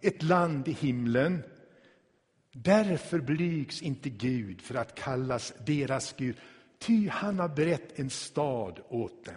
ett 0.00 0.22
land 0.22 0.68
i 0.68 0.72
himlen. 0.72 1.42
Därför 2.52 3.20
blygs 3.20 3.82
inte 3.82 4.10
Gud 4.10 4.60
för 4.60 4.74
att 4.74 4.94
kallas 4.94 5.52
deras 5.66 6.14
Gud, 6.16 6.36
ty 6.78 7.08
han 7.08 7.38
har 7.38 7.48
berett 7.48 7.98
en 7.98 8.10
stad 8.10 8.80
åt 8.88 9.24
dem. 9.24 9.34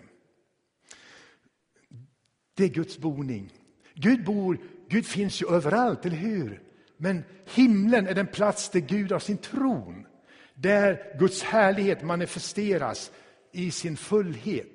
Det 2.54 2.64
är 2.64 2.70
Guds 2.70 2.98
boning. 2.98 3.50
Gud 3.94 4.24
bor, 4.24 4.58
Gud 4.90 5.06
finns 5.06 5.42
ju 5.42 5.48
överallt, 5.48 6.06
eller 6.06 6.18
hur? 6.18 6.62
Men 6.98 7.24
himlen 7.46 8.08
är 8.08 8.16
den 8.16 8.28
plats 8.28 8.70
där 8.70 8.80
Gud 8.80 9.12
har 9.12 9.20
sin 9.20 9.38
tron. 9.38 10.08
Där 10.56 11.18
Guds 11.20 11.44
härlighet 11.44 12.04
manifesteras 12.04 13.12
i 13.52 13.72
sin 13.72 13.98
fullhet. 13.98 14.73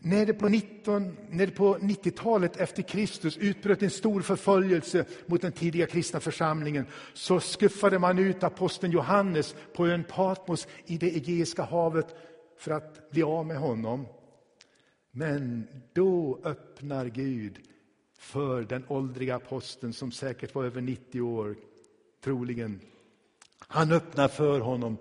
När 0.00 0.26
det 0.26 0.34
på, 0.34 0.48
19, 0.48 1.16
när 1.30 1.46
det 1.46 1.52
på 1.52 1.78
90-talet 1.78 2.56
efter 2.56 2.82
Kristus 2.82 3.36
utbröt 3.36 3.82
en 3.82 3.90
stor 3.90 4.22
förföljelse 4.22 5.04
mot 5.26 5.42
den 5.42 5.52
tidiga 5.52 5.86
kristna 5.86 6.20
församlingen 6.20 6.86
så 7.14 7.40
skuffade 7.40 7.98
man 7.98 8.18
ut 8.18 8.42
aposteln 8.42 8.92
Johannes 8.92 9.54
på 9.74 9.86
ön 9.86 10.04
Patmos 10.04 10.66
i 10.86 10.98
det 10.98 11.16
Egeiska 11.16 11.62
havet 11.62 12.14
för 12.58 12.70
att 12.70 13.10
bli 13.10 13.22
av 13.22 13.46
med 13.46 13.58
honom. 13.58 14.06
Men 15.10 15.68
då 15.92 16.40
öppnar 16.44 17.06
Gud 17.06 17.58
för 18.18 18.62
den 18.62 18.84
åldriga 18.88 19.36
aposteln 19.36 19.92
som 19.92 20.12
säkert 20.12 20.54
var 20.54 20.64
över 20.64 20.80
90 20.80 21.20
år, 21.20 21.56
troligen. 22.24 22.80
Han 23.58 23.92
öppnar 23.92 24.28
för 24.28 24.60
honom 24.60 24.96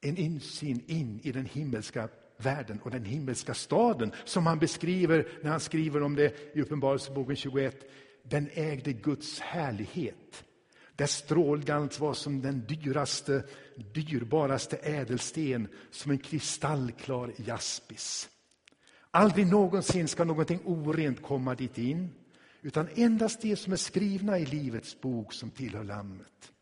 en 0.00 0.16
insyn 0.16 0.82
in 0.86 1.20
i 1.22 1.32
den 1.32 1.46
himmelska 1.46 2.08
världen 2.42 2.80
och 2.82 2.90
den 2.90 3.04
himmelska 3.04 3.54
staden 3.54 4.12
som 4.24 4.46
han 4.46 4.58
beskriver 4.58 5.28
när 5.42 5.50
han 5.50 5.60
skriver 5.60 6.02
om 6.02 6.16
det 6.16 6.56
i 6.56 6.60
Uppenbarelseboken 6.60 7.36
21. 7.36 7.90
Den 8.22 8.48
ägde 8.54 8.92
Guds 8.92 9.40
härlighet. 9.40 10.44
Där 10.96 11.06
strålglans 11.06 12.00
var 12.00 12.14
som 12.14 12.42
den 12.42 12.66
dyraste, 12.66 13.44
dyrbaraste 13.94 14.76
ädelsten, 14.76 15.68
som 15.90 16.10
en 16.10 16.18
kristallklar 16.18 17.32
jaspis. 17.36 18.28
Aldrig 19.10 19.46
någonsin 19.46 20.08
ska 20.08 20.24
någonting 20.24 20.60
orent 20.64 21.22
komma 21.22 21.54
dit 21.54 21.78
in, 21.78 22.10
utan 22.62 22.88
endast 22.94 23.42
det 23.42 23.56
som 23.56 23.72
är 23.72 23.76
skrivna 23.76 24.38
i 24.38 24.46
Livets 24.46 25.00
bok 25.00 25.32
som 25.32 25.50
tillhör 25.50 25.84
Lammet. 25.84 26.52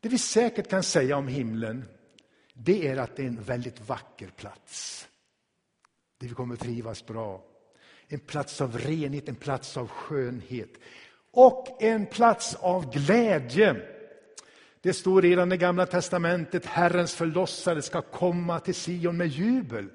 Det 0.00 0.08
vi 0.08 0.18
säkert 0.18 0.70
kan 0.70 0.82
säga 0.82 1.16
om 1.16 1.28
himlen, 1.28 1.84
det 2.64 2.88
är 2.88 2.96
att 2.96 3.16
det 3.16 3.22
är 3.22 3.26
en 3.26 3.42
väldigt 3.42 3.88
vacker 3.88 4.28
plats. 4.36 5.08
Där 6.18 6.28
vi 6.28 6.34
kommer 6.34 6.54
att 6.54 6.60
trivas 6.60 7.06
bra. 7.06 7.44
En 8.08 8.20
plats 8.20 8.60
av 8.60 8.78
renhet, 8.78 9.28
en 9.28 9.34
plats 9.34 9.76
av 9.76 9.88
skönhet 9.88 10.70
och 11.30 11.82
en 11.82 12.06
plats 12.06 12.54
av 12.54 12.92
glädje. 12.92 13.76
Det 14.80 14.92
står 14.92 15.22
redan 15.22 15.52
i 15.52 15.56
Gamla 15.56 15.86
testamentet, 15.86 16.66
Herrens 16.66 17.14
förlossare 17.14 17.82
ska 17.82 18.02
komma 18.02 18.60
till 18.60 18.74
Sion 18.74 19.16
med 19.16 19.28
jubel. 19.28 19.88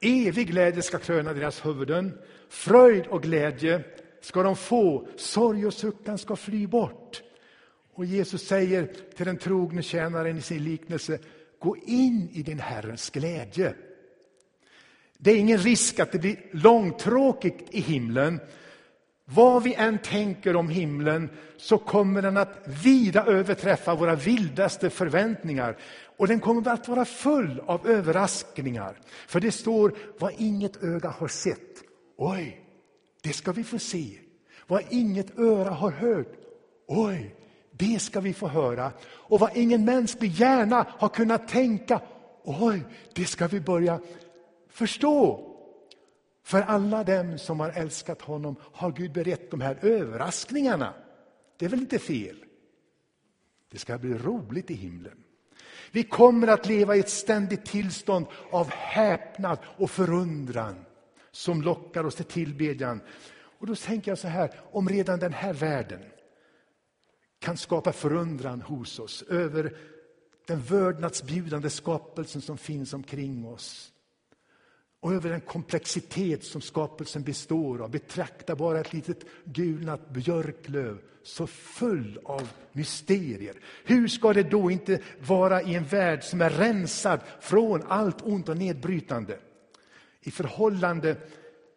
Evig 0.00 0.48
glädje 0.48 0.82
ska 0.82 0.98
kröna 0.98 1.32
deras 1.32 1.66
huvuden, 1.66 2.18
fröjd 2.48 3.06
och 3.06 3.22
glädje 3.22 3.84
ska 4.20 4.42
de 4.42 4.56
få, 4.56 5.08
sorg 5.16 5.66
och 5.66 5.74
suckan 5.74 6.18
ska 6.18 6.36
fly 6.36 6.66
bort. 6.66 7.22
Och 7.94 8.04
Jesus 8.04 8.46
säger 8.46 8.92
till 9.16 9.26
den 9.26 9.38
trogne 9.38 9.82
tjänaren 9.82 10.38
i 10.38 10.42
sin 10.42 10.64
liknelse, 10.64 11.18
gå 11.58 11.76
in 11.76 12.28
i 12.32 12.42
din 12.42 12.58
Herrens 12.58 13.10
glädje. 13.10 13.74
Det 15.18 15.30
är 15.30 15.36
ingen 15.36 15.58
risk 15.58 15.98
att 15.98 16.12
det 16.12 16.18
blir 16.18 16.36
långtråkigt 16.52 17.68
i 17.70 17.80
himlen, 17.80 18.40
vad 19.24 19.62
vi 19.62 19.74
än 19.74 19.98
tänker 19.98 20.56
om 20.56 20.68
himlen 20.68 21.30
så 21.56 21.78
kommer 21.78 22.22
den 22.22 22.36
att 22.36 22.68
vida 22.84 23.24
överträffa 23.24 23.94
våra 23.94 24.14
vildaste 24.14 24.90
förväntningar. 24.90 25.76
Och 26.16 26.28
den 26.28 26.40
kommer 26.40 26.68
att 26.68 26.88
vara 26.88 27.04
full 27.04 27.62
av 27.66 27.86
överraskningar. 27.88 29.00
För 29.26 29.40
det 29.40 29.52
står 29.52 29.94
vad 30.18 30.32
inget 30.38 30.82
öga 30.82 31.08
har 31.08 31.28
sett. 31.28 31.82
Oj, 32.16 32.64
det 33.22 33.32
ska 33.32 33.52
vi 33.52 33.64
få 33.64 33.78
se. 33.78 34.18
Vad 34.66 34.82
inget 34.90 35.38
öra 35.38 35.70
har 35.70 35.90
hört. 35.90 36.32
Oj, 36.86 37.34
det 37.78 38.02
ska 38.02 38.20
vi 38.20 38.34
få 38.34 38.48
höra. 38.48 38.92
Och 39.04 39.40
vad 39.40 39.56
ingen 39.56 39.84
mänsklig 39.84 40.30
hjärna 40.30 40.86
har 40.98 41.08
kunnat 41.08 41.48
tänka. 41.48 42.00
Oj, 42.44 42.82
det 43.14 43.24
ska 43.24 43.46
vi 43.46 43.60
börja 43.60 44.00
förstå. 44.68 45.44
För 46.44 46.62
alla 46.62 47.04
dem 47.04 47.38
som 47.38 47.60
har 47.60 47.70
älskat 47.70 48.22
honom 48.22 48.56
har 48.72 48.92
Gud 48.92 49.12
berett 49.12 49.50
de 49.50 49.60
här 49.60 49.78
överraskningarna. 49.82 50.94
Det 51.58 51.64
är 51.64 51.68
väl 51.68 51.80
inte 51.80 51.98
fel? 51.98 52.44
Det 53.70 53.78
ska 53.78 53.98
bli 53.98 54.14
roligt 54.14 54.70
i 54.70 54.74
himlen. 54.74 55.24
Vi 55.90 56.02
kommer 56.02 56.48
att 56.48 56.66
leva 56.66 56.96
i 56.96 57.00
ett 57.00 57.10
ständigt 57.10 57.64
tillstånd 57.64 58.26
av 58.50 58.70
häpnad 58.70 59.58
och 59.64 59.90
förundran 59.90 60.84
som 61.30 61.62
lockar 61.62 62.04
oss 62.04 62.14
till 62.14 62.24
tillbedjan. 62.24 63.00
Och 63.58 63.66
då 63.66 63.74
tänker 63.74 64.10
jag 64.10 64.18
så 64.18 64.28
här, 64.28 64.50
om 64.72 64.88
redan 64.88 65.18
den 65.18 65.32
här 65.32 65.52
världen 65.52 66.00
kan 67.48 67.56
skapa 67.56 67.92
förundran 67.92 68.60
hos 68.60 68.98
oss 68.98 69.22
över 69.22 69.76
den 70.46 70.60
vördnadsbjudande 70.60 71.70
skapelsen 71.70 72.42
som 72.42 72.58
finns 72.58 72.94
omkring 72.94 73.46
oss 73.46 73.92
och 75.00 75.12
över 75.12 75.30
den 75.30 75.40
komplexitet 75.40 76.44
som 76.44 76.60
skapelsen 76.60 77.22
består 77.22 77.82
av. 77.82 77.90
Betrakta 77.90 78.56
bara 78.56 78.80
ett 78.80 78.92
litet 78.92 79.24
gulnat 79.44 80.10
björklöv 80.10 80.98
så 81.22 81.46
full 81.46 82.20
av 82.24 82.48
mysterier. 82.72 83.54
Hur 83.84 84.08
ska 84.08 84.32
det 84.32 84.50
då 84.50 84.70
inte 84.70 85.00
vara 85.26 85.62
i 85.62 85.74
en 85.74 85.84
värld 85.84 86.22
som 86.22 86.40
är 86.40 86.50
rensad 86.50 87.20
från 87.40 87.82
allt 87.82 88.22
ont 88.22 88.48
och 88.48 88.56
nedbrytande? 88.56 89.38
I 90.20 90.30
förhållande 90.30 91.16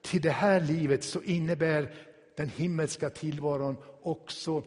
till 0.02 0.22
det 0.22 0.32
här 0.32 0.62
livet 0.62 1.04
så 1.04 1.22
innebär 1.22 1.94
den 2.38 2.50
himmelska 2.50 3.10
tillvaron 3.10 3.78
också 4.02 4.64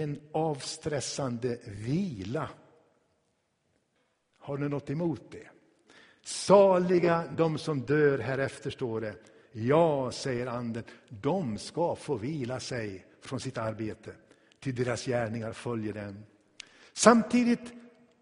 en 0.00 0.20
avstressande 0.32 1.58
vila. 1.64 2.48
Har 4.38 4.56
du 4.56 4.68
något 4.68 4.90
emot 4.90 5.22
det? 5.30 5.48
Saliga 6.22 7.24
de 7.36 7.58
som 7.58 7.80
dör 7.80 8.18
härefter, 8.18 8.70
står 8.70 9.00
det. 9.00 9.14
Ja, 9.52 10.10
säger 10.12 10.46
anden, 10.46 10.84
de 11.08 11.58
ska 11.58 11.96
få 11.96 12.14
vila 12.14 12.60
sig 12.60 13.06
från 13.20 13.40
sitt 13.40 13.58
arbete, 13.58 14.12
till 14.60 14.74
deras 14.74 15.04
gärningar 15.04 15.52
följer 15.52 15.92
dem. 15.92 16.24
Samtidigt 16.92 17.72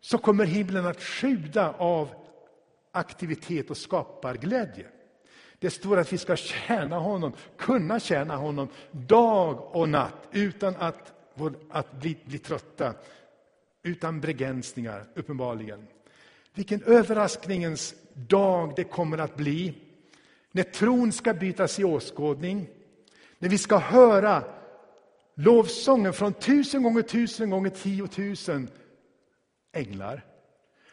så 0.00 0.18
kommer 0.18 0.44
himlen 0.44 0.87
att 0.87 1.02
sjuda 1.02 1.72
av 1.72 2.08
aktivitet 2.92 3.70
och 3.70 3.76
skaparglädje. 3.76 4.87
Det 5.58 5.70
står 5.70 5.98
att 5.98 6.12
vi 6.12 6.18
ska 6.18 6.37
tjäna 6.37 6.98
honom, 6.98 7.32
kunna 7.56 8.00
tjäna 8.00 8.37
honom 8.37 8.68
dag 8.90 9.76
och 9.76 9.88
natt 9.88 10.28
utan 10.32 10.76
att, 10.76 11.12
att 11.70 12.01
bli, 12.01 12.16
bli 12.25 12.38
trötta, 12.38 12.94
utan 13.83 14.20
begränsningar, 14.20 15.05
uppenbarligen. 15.14 15.87
Vilken 16.55 16.83
överraskningens 16.83 17.94
dag 18.14 18.73
det 18.77 18.85
kommer 18.85 19.18
att 19.18 19.37
bli. 19.37 19.75
När 20.53 20.62
tron 20.62 21.12
ska 21.12 21.35
bytas 21.35 21.79
i 21.79 21.85
åskådning. 21.85 22.68
När 23.38 23.49
vi 23.49 23.59
ska 23.59 23.79
höra 23.79 24.44
lovsången 25.35 26.12
från 26.12 26.33
tusen 26.33 26.83
gånger 26.83 27.03
tusen 27.03 27.51
gånger 27.51 27.70
tiotusen 27.70 28.68
änglar. 29.73 30.25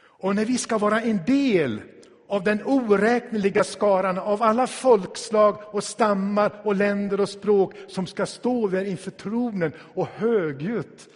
Och 0.02 0.36
när 0.36 0.46
vi 0.46 0.58
ska 0.58 0.78
vara 0.78 1.02
en 1.02 1.20
del 1.26 1.82
av 2.32 2.44
den 2.44 2.64
oräkneliga 2.66 3.64
skaran 3.64 4.18
av 4.18 4.44
alla 4.44 4.68
folkslag 4.68 5.58
och 5.66 5.84
stammar 5.84 6.62
och 6.64 6.76
länder 6.76 7.22
och 7.22 7.30
språk 7.30 7.74
som 7.88 8.08
ska 8.08 8.26
stå 8.26 8.68
där 8.68 8.86
inför 8.86 9.12
tronen 9.12 9.72
och 9.94 10.08
högljutt 10.08 11.10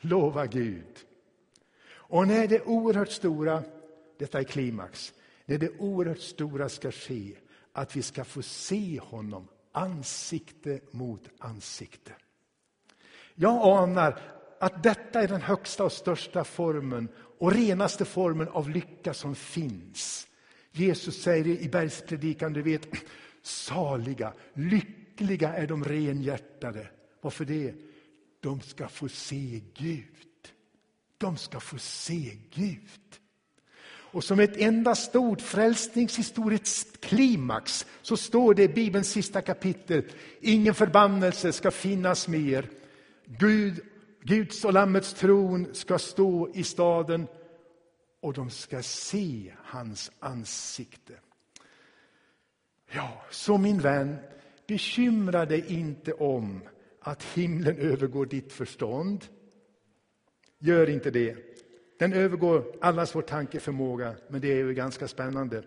lova 0.00 0.46
Gud. 0.46 0.98
Och 1.92 2.28
när 2.28 2.46
det 2.46 2.62
oerhört 2.62 3.10
stora, 3.10 3.62
detta 4.18 4.38
är 4.38 4.44
klimax, 4.44 5.12
när 5.46 5.58
det 5.58 5.78
oerhört 5.78 6.20
stora 6.20 6.68
ska 6.68 6.90
ske, 6.90 7.34
att 7.72 7.96
vi 7.96 8.02
ska 8.02 8.24
få 8.24 8.42
se 8.42 9.00
honom 9.02 9.48
ansikte 9.72 10.80
mot 10.90 11.22
ansikte. 11.38 12.12
Jag 13.34 13.82
anar 13.82 14.18
att 14.60 14.82
detta 14.82 15.22
är 15.22 15.28
den 15.28 15.42
högsta 15.42 15.84
och 15.84 15.92
största 15.92 16.44
formen 16.44 17.08
och 17.38 17.52
renaste 17.52 18.04
formen 18.04 18.48
av 18.48 18.70
lycka 18.70 19.14
som 19.14 19.34
finns. 19.34 20.28
Jesus 20.72 21.22
säger 21.22 21.46
i 21.46 21.68
bergspredikan, 21.68 22.52
du 22.52 22.62
vet, 22.62 22.88
saliga, 23.42 24.32
lyckliga 24.54 25.54
är 25.54 25.66
de 25.66 25.84
renhjärtade. 25.84 26.88
Varför 27.20 27.44
det? 27.44 27.74
De 28.40 28.60
ska 28.60 28.88
få 28.88 29.08
se 29.08 29.60
Gud. 29.74 30.06
De 31.18 31.36
ska 31.36 31.60
få 31.60 31.78
se 31.78 32.36
Gud. 32.54 32.88
Och 34.12 34.24
som 34.24 34.40
ett 34.40 34.56
enda 34.56 34.94
stort 34.94 35.40
frälsningshistoriskt 35.40 37.00
klimax 37.00 37.86
så 38.02 38.16
står 38.16 38.54
det 38.54 38.62
i 38.62 38.68
Bibelns 38.68 39.10
sista 39.10 39.40
kapitel, 39.40 40.04
ingen 40.40 40.74
förbannelse 40.74 41.52
ska 41.52 41.70
finnas 41.70 42.28
mer. 42.28 42.70
Gud, 43.26 43.80
Guds 44.22 44.64
och 44.64 44.72
Lammets 44.72 45.14
tron 45.14 45.66
ska 45.72 45.98
stå 45.98 46.50
i 46.54 46.64
staden 46.64 47.26
och 48.22 48.32
de 48.32 48.50
ska 48.50 48.82
se 48.82 49.52
hans 49.58 50.10
ansikte. 50.18 51.14
Ja, 52.92 53.22
så 53.30 53.58
min 53.58 53.80
vän, 53.80 54.16
bekymra 54.66 55.46
dig 55.46 55.74
inte 55.74 56.12
om 56.12 56.60
att 57.00 57.22
himlen 57.22 57.76
övergår 57.76 58.26
ditt 58.26 58.52
förstånd. 58.52 59.24
Gör 60.58 60.90
inte 60.90 61.10
det. 61.10 61.36
Den 61.98 62.12
övergår 62.12 62.76
allas 62.80 63.14
vår 63.14 63.22
tankeförmåga, 63.22 64.16
men 64.28 64.40
det 64.40 64.52
är 64.52 64.56
ju 64.56 64.74
ganska 64.74 65.08
spännande. 65.08 65.64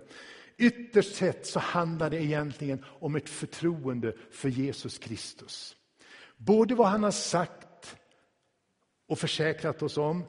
Ytterst 0.58 1.16
sett 1.16 1.46
så 1.46 1.60
handlar 1.60 2.10
det 2.10 2.24
egentligen 2.24 2.86
om 2.86 3.16
ett 3.16 3.30
förtroende 3.30 4.16
för 4.32 4.50
Jesus 4.50 4.98
Kristus. 4.98 5.76
Både 6.38 6.76
vad 6.76 6.88
han 6.88 7.04
har 7.04 7.12
sagt 7.12 7.98
och 9.08 9.20
försäkrat 9.20 9.82
oss 9.82 9.98
om 9.98 10.24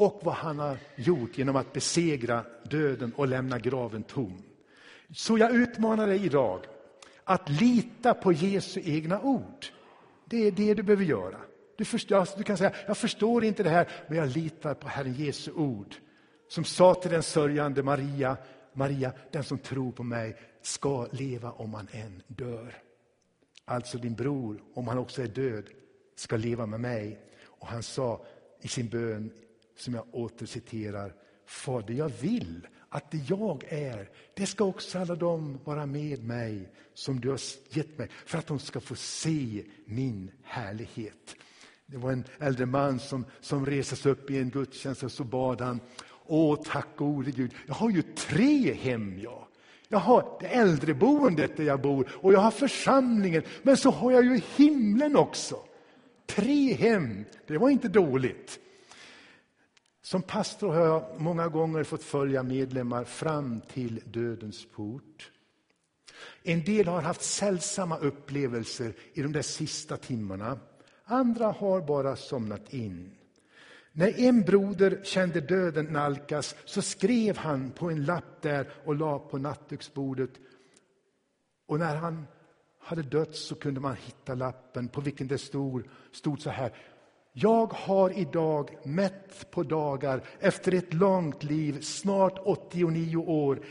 och 0.00 0.20
vad 0.22 0.34
han 0.34 0.58
har 0.58 0.78
gjort 0.96 1.38
genom 1.38 1.56
att 1.56 1.72
besegra 1.72 2.44
döden 2.62 3.12
och 3.16 3.28
lämna 3.28 3.58
graven 3.58 4.02
tom. 4.02 4.42
Så 5.10 5.38
jag 5.38 5.54
utmanar 5.54 6.06
dig 6.06 6.24
idag 6.24 6.60
att 7.24 7.48
lita 7.48 8.14
på 8.14 8.32
Jesu 8.32 8.80
egna 8.84 9.20
ord. 9.20 9.66
Det 10.24 10.46
är 10.46 10.50
det 10.50 10.74
du 10.74 10.82
behöver 10.82 11.04
göra. 11.04 11.36
Du, 11.76 11.84
förstår, 11.84 12.16
alltså, 12.16 12.38
du 12.38 12.44
kan 12.44 12.56
säga, 12.56 12.74
jag 12.86 12.96
förstår 12.96 13.44
inte 13.44 13.62
det 13.62 13.70
här, 13.70 13.88
men 14.08 14.18
jag 14.18 14.28
litar 14.28 14.74
på 14.74 14.88
Herren 14.88 15.14
Jesu 15.14 15.52
ord. 15.52 15.94
Som 16.48 16.64
sa 16.64 16.94
till 16.94 17.10
den 17.10 17.22
sörjande 17.22 17.82
Maria, 17.82 18.36
Maria, 18.72 19.12
den 19.30 19.44
som 19.44 19.58
tror 19.58 19.92
på 19.92 20.02
mig 20.02 20.36
ska 20.62 21.06
leva 21.10 21.50
om 21.50 21.74
han 21.74 21.88
än 21.92 22.22
dör. 22.26 22.74
Alltså 23.64 23.98
din 23.98 24.14
bror, 24.14 24.62
om 24.74 24.88
han 24.88 24.98
också 24.98 25.22
är 25.22 25.28
död, 25.28 25.64
ska 26.16 26.36
leva 26.36 26.66
med 26.66 26.80
mig. 26.80 27.20
Och 27.44 27.66
han 27.66 27.82
sa 27.82 28.26
i 28.60 28.68
sin 28.68 28.88
bön, 28.88 29.30
som 29.80 29.94
jag 29.94 30.04
återciterar, 30.12 31.14
Fader, 31.46 31.94
jag 31.94 32.08
vill 32.08 32.66
att 32.88 33.10
det 33.10 33.18
jag 33.28 33.64
är, 33.68 34.08
det 34.34 34.46
ska 34.46 34.64
också 34.64 34.98
alla 34.98 35.14
de 35.14 35.60
vara 35.64 35.86
med 35.86 36.24
mig 36.24 36.68
som 36.94 37.20
du 37.20 37.28
har 37.28 37.40
gett 37.70 37.98
mig, 37.98 38.08
för 38.26 38.38
att 38.38 38.46
de 38.46 38.58
ska 38.58 38.80
få 38.80 38.94
se 38.94 39.64
min 39.84 40.30
härlighet. 40.42 41.36
Det 41.86 41.96
var 41.96 42.12
en 42.12 42.24
äldre 42.38 42.66
man 42.66 42.98
som, 42.98 43.24
som 43.40 43.66
reses 43.66 44.06
upp 44.06 44.30
i 44.30 44.38
en 44.38 44.50
gudstjänst 44.50 45.02
och 45.02 45.12
så 45.12 45.24
bad 45.24 45.60
han, 45.60 45.80
Åh, 46.26 46.58
tack 46.64 46.96
gode 46.96 47.30
Gud, 47.30 47.54
jag 47.66 47.74
har 47.74 47.90
ju 47.90 48.02
tre 48.02 48.74
hem 48.74 49.18
jag. 49.18 49.46
Jag 49.88 49.98
har 49.98 50.38
det 50.40 50.46
äldreboendet 50.46 51.56
där 51.56 51.64
jag 51.64 51.80
bor 51.80 52.08
och 52.12 52.32
jag 52.32 52.40
har 52.40 52.50
församlingen, 52.50 53.42
men 53.62 53.76
så 53.76 53.90
har 53.90 54.12
jag 54.12 54.24
ju 54.24 54.40
himlen 54.56 55.16
också. 55.16 55.56
Tre 56.26 56.72
hem, 56.72 57.24
det 57.46 57.58
var 57.58 57.70
inte 57.70 57.88
dåligt. 57.88 58.60
Som 60.10 60.22
pastor 60.22 60.72
har 60.72 60.86
jag 60.86 61.20
många 61.20 61.48
gånger 61.48 61.84
fått 61.84 62.02
följa 62.02 62.42
medlemmar 62.42 63.04
fram 63.04 63.60
till 63.60 64.02
dödens 64.04 64.66
port. 64.72 65.32
En 66.42 66.64
del 66.64 66.86
har 66.88 67.02
haft 67.02 67.22
sällsamma 67.22 67.98
upplevelser 67.98 68.92
i 69.12 69.22
de 69.22 69.32
där 69.32 69.42
sista 69.42 69.96
timmarna. 69.96 70.58
Andra 71.04 71.46
har 71.46 71.80
bara 71.80 72.16
somnat 72.16 72.74
in. 72.74 73.16
När 73.92 74.20
en 74.20 74.42
broder 74.42 75.00
kände 75.04 75.40
döden 75.40 75.86
nalkas 75.86 76.56
så 76.64 76.82
skrev 76.82 77.36
han 77.36 77.70
på 77.70 77.90
en 77.90 78.04
lapp 78.04 78.42
där 78.42 78.68
och 78.84 78.94
la 78.94 79.18
på 79.18 79.38
nattduksbordet. 79.38 80.30
Och 81.66 81.78
när 81.78 81.96
han 81.96 82.26
hade 82.80 83.02
dött 83.02 83.36
så 83.36 83.54
kunde 83.54 83.80
man 83.80 83.96
hitta 83.96 84.34
lappen 84.34 84.88
på 84.88 85.00
vilken 85.00 85.28
det 85.28 85.38
stod, 85.38 85.84
stod 86.12 86.40
så 86.40 86.50
här. 86.50 86.72
Jag 87.32 87.72
har 87.72 88.18
idag 88.18 88.76
mätt 88.84 89.50
på 89.50 89.62
dagar 89.62 90.24
efter 90.38 90.74
ett 90.74 90.94
långt 90.94 91.42
liv, 91.42 91.80
snart 91.80 92.38
89 92.44 93.16
år, 93.16 93.64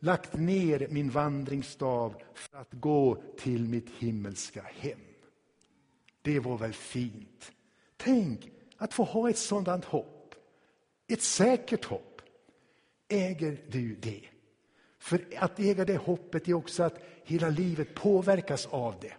lagt 0.00 0.36
ner 0.36 0.86
min 0.90 1.10
vandringsstav 1.10 2.14
för 2.34 2.58
att 2.58 2.72
gå 2.72 3.22
till 3.38 3.68
mitt 3.68 3.90
himmelska 3.90 4.62
hem. 4.62 4.98
Det 6.22 6.40
var 6.40 6.58
väl 6.58 6.72
fint? 6.72 7.52
Tänk 7.96 8.50
att 8.76 8.94
få 8.94 9.04
ha 9.04 9.30
ett 9.30 9.38
sådant 9.38 9.84
hopp. 9.84 10.34
Ett 11.08 11.22
säkert 11.22 11.84
hopp. 11.84 12.22
Äger 13.08 13.60
du 13.68 13.94
det? 13.94 14.22
För 14.98 15.24
att 15.36 15.58
äga 15.58 15.84
det 15.84 15.96
hoppet 15.96 16.48
är 16.48 16.54
också 16.54 16.82
att 16.82 17.00
hela 17.24 17.48
livet 17.48 17.94
påverkas 17.94 18.66
av 18.66 18.94
det. 19.00 19.14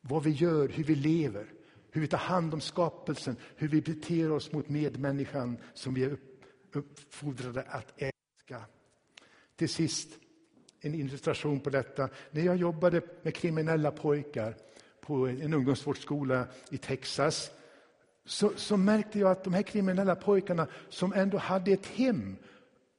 Vad 0.00 0.22
vi 0.22 0.30
gör, 0.30 0.68
hur 0.68 0.84
vi 0.84 0.94
lever, 0.94 1.46
hur 1.92 2.00
vi 2.00 2.08
tar 2.08 2.18
hand 2.18 2.54
om 2.54 2.60
skapelsen, 2.60 3.36
hur 3.56 3.68
vi 3.68 3.80
beter 3.80 4.32
oss 4.32 4.52
mot 4.52 4.68
medmänniskan 4.68 5.58
som 5.74 5.94
vi 5.94 6.04
är 6.04 6.16
uppfordrade 6.72 7.62
att 7.62 7.92
älska. 7.96 8.66
Till 9.56 9.68
sist, 9.68 10.08
en 10.80 10.94
illustration 10.94 11.60
på 11.60 11.70
detta. 11.70 12.08
När 12.30 12.42
jag 12.42 12.56
jobbade 12.56 13.02
med 13.22 13.34
kriminella 13.34 13.90
pojkar 13.90 14.56
på 15.00 15.26
en 15.26 15.54
ungdomsvårdsskola 15.54 16.46
i 16.70 16.78
Texas 16.78 17.50
så, 18.24 18.52
så, 18.56 18.76
märkte 18.76 19.18
jag 19.18 19.30
att 19.30 19.44
de 19.44 19.54
här 19.54 19.62
kriminella 19.62 20.16
pojkarna 20.16 20.66
som 20.88 21.12
ändå 21.12 21.38
hade 21.38 21.72
ett 21.72 21.86
hem 21.86 22.36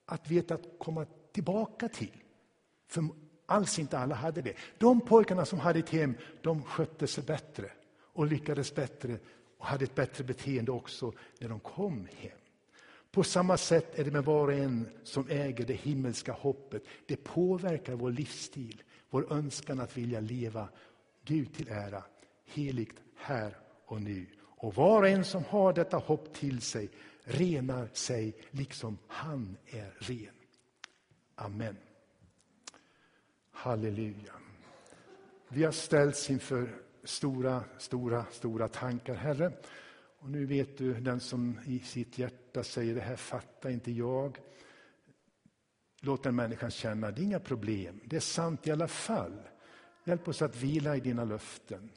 att 0.06 0.32
veta 0.32 0.54
att 0.54 0.66
komma 0.80 1.06
tillbaka 1.32 1.90
till. 1.90 2.24
För 2.88 3.04
alls 3.46 3.80
inte 3.80 3.98
alla 3.98 4.16
hade 4.16 4.42
det. 4.42 4.54
De 4.78 5.02
pojkarna 5.02 5.46
som 5.46 5.60
hade 5.60 5.80
ett 5.80 5.90
hem, 5.90 6.16
de 6.42 6.64
skötte 6.64 7.08
sig 7.08 7.24
bättre 7.24 7.72
och 8.14 8.28
lyckades 8.28 8.76
bättre 8.76 9.20
och 9.58 9.66
hade 9.66 9.84
ett 9.84 9.96
bättre 9.96 10.24
beteende 10.24 10.72
också 10.72 11.14
när 11.40 11.50
de 11.50 11.60
kom 11.60 12.08
hem. 12.18 12.38
På 13.12 13.24
samma 13.24 13.58
sätt 13.58 14.00
är 14.00 14.04
det 14.04 14.12
med 14.12 14.26
var 14.26 14.48
och 14.48 14.54
en 14.54 14.90
som 15.04 15.30
äger 15.30 15.66
det 15.66 15.74
himmelska 15.74 16.32
hoppet. 16.32 16.84
Det 17.06 17.16
påverkar 17.16 17.96
vår 17.96 18.12
livsstil, 18.12 18.84
vår 19.10 19.34
önskan 19.34 19.80
att 19.80 19.98
vilja 19.98 20.20
leva 20.20 20.70
Gud 21.26 21.54
till 21.54 21.68
ära, 21.70 22.04
heligt 22.46 22.96
här 23.16 23.58
och 23.86 24.02
nu. 24.02 24.26
Och 24.40 24.76
var 24.76 25.02
och 25.02 25.08
en 25.08 25.26
som 25.26 25.44
har 25.44 25.74
detta 25.74 25.98
hopp 25.98 26.34
till 26.34 26.62
sig 26.62 26.90
renar 27.24 27.90
sig 27.94 28.36
liksom 28.52 28.98
han 29.08 29.58
är 29.66 29.94
ren. 30.00 30.36
Amen. 31.36 31.78
Halleluja. 33.52 34.34
Vi 35.48 35.64
har 35.64 35.72
ställts 35.72 36.30
inför 36.30 36.70
stora, 37.04 37.64
stora, 37.78 38.26
stora 38.32 38.68
tankar, 38.68 39.16
Herre. 39.16 39.52
Och 40.20 40.30
nu 40.30 40.46
vet 40.46 40.78
du, 40.78 40.94
den 40.94 41.20
som 41.20 41.60
i 41.66 41.80
sitt 41.80 42.18
hjärta 42.18 42.64
säger 42.64 42.96
det 42.96 43.02
här 43.02 43.16
fattar 43.16 43.70
inte 43.70 43.92
jag. 43.92 44.38
Låt 46.02 46.24
den 46.24 46.36
människan 46.36 46.72
känna, 46.72 47.12
det 47.12 47.22
är 47.22 47.24
inga 47.24 47.40
problem, 47.40 48.00
det 48.06 48.16
är 48.16 48.20
sant 48.20 48.68
i 48.68 48.72
alla 48.72 48.88
fall. 48.88 49.42
Hjälp 50.06 50.28
oss 50.28 50.42
att 50.42 50.56
vila 50.56 50.96
i 50.98 51.00
dina 51.00 51.26
löften. 51.26 51.90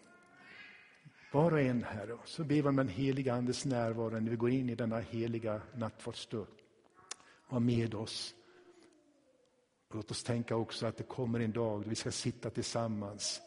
Var 1.33 1.53
och 1.53 1.61
en, 1.61 1.83
Herre, 1.83 2.19
så 2.25 2.45
ber 2.45 2.55
vi 2.55 2.63
om 2.63 2.77
den 2.77 2.89
heliga 2.89 3.35
Andes 3.35 3.65
närvaro 3.65 4.21
när 4.21 4.31
vi 4.31 4.37
går 4.37 4.51
in 4.51 4.71
i 4.71 4.75
denna 4.75 4.99
heliga 4.99 5.63
nattvardsstund. 5.75 6.47
Var 7.49 7.61
med 7.61 7.95
oss. 7.95 8.35
Låt 9.93 10.11
oss 10.11 10.23
tänka 10.23 10.57
också 10.57 10.87
att 10.87 10.97
det 10.97 11.05
kommer 11.05 11.41
en 11.41 11.53
dag 11.53 11.83
då 11.83 11.89
vi 11.89 11.95
ska 11.95 12.11
sitta 12.11 12.51
tillsammans 12.51 13.41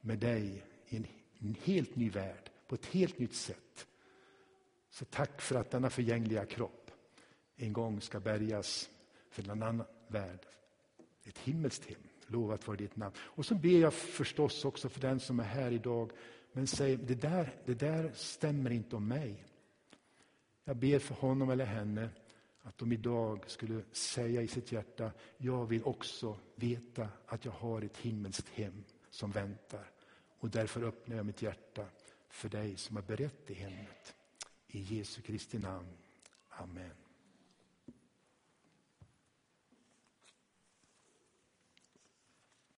med 0.00 0.18
dig 0.18 0.64
i 0.88 0.96
en 1.40 1.56
helt 1.64 1.96
ny 1.96 2.10
värld, 2.10 2.50
på 2.66 2.74
ett 2.74 2.86
helt 2.86 3.18
nytt 3.18 3.34
sätt. 3.34 3.86
Så 4.90 5.04
tack 5.04 5.40
för 5.40 5.54
att 5.56 5.70
denna 5.70 5.90
förgängliga 5.90 6.46
kropp 6.46 6.90
en 7.56 7.72
gång 7.72 8.00
ska 8.00 8.20
bärgas 8.20 8.90
för 9.30 9.42
en 9.42 9.50
annan 9.50 9.82
värld. 10.08 10.46
Ett 11.24 11.38
himmelskt 11.38 11.84
hem. 11.84 12.02
Lovat 12.26 12.66
vare 12.66 12.76
ditt 12.76 12.96
namn. 12.96 13.14
Och 13.18 13.46
så 13.46 13.54
ber 13.54 13.80
jag 13.80 13.94
förstås 13.94 14.64
också 14.64 14.88
för 14.88 15.00
den 15.00 15.20
som 15.20 15.40
är 15.40 15.44
här 15.44 15.70
idag 15.70 16.12
men 16.52 16.66
säger 16.66 16.96
det 16.96 17.14
där, 17.14 17.54
det 17.64 17.74
där 17.74 18.12
stämmer 18.14 18.70
inte 18.70 18.96
om 18.96 19.08
mig. 19.08 19.44
Jag 20.64 20.76
ber 20.76 20.98
för 20.98 21.14
honom 21.14 21.50
eller 21.50 21.64
henne 21.64 22.08
att 22.62 22.78
de 22.78 22.92
idag 22.92 23.44
skulle 23.46 23.82
säga 23.92 24.42
i 24.42 24.48
sitt 24.48 24.72
hjärta, 24.72 25.12
jag 25.36 25.66
vill 25.66 25.84
också 25.84 26.38
veta 26.54 27.08
att 27.26 27.44
jag 27.44 27.52
har 27.52 27.82
ett 27.82 27.96
himmelskt 27.96 28.48
hem 28.48 28.84
som 29.10 29.30
väntar. 29.30 29.90
Och 30.38 30.50
därför 30.50 30.82
öppnar 30.82 31.16
jag 31.16 31.26
mitt 31.26 31.42
hjärta 31.42 31.86
för 32.28 32.48
dig 32.48 32.76
som 32.76 32.96
har 32.96 33.02
berett 33.02 33.46
det 33.46 33.54
hemmet. 33.54 34.14
I 34.66 34.80
Jesu 34.80 35.22
Kristi 35.22 35.58
namn. 35.58 35.96
Amen. 36.48 36.97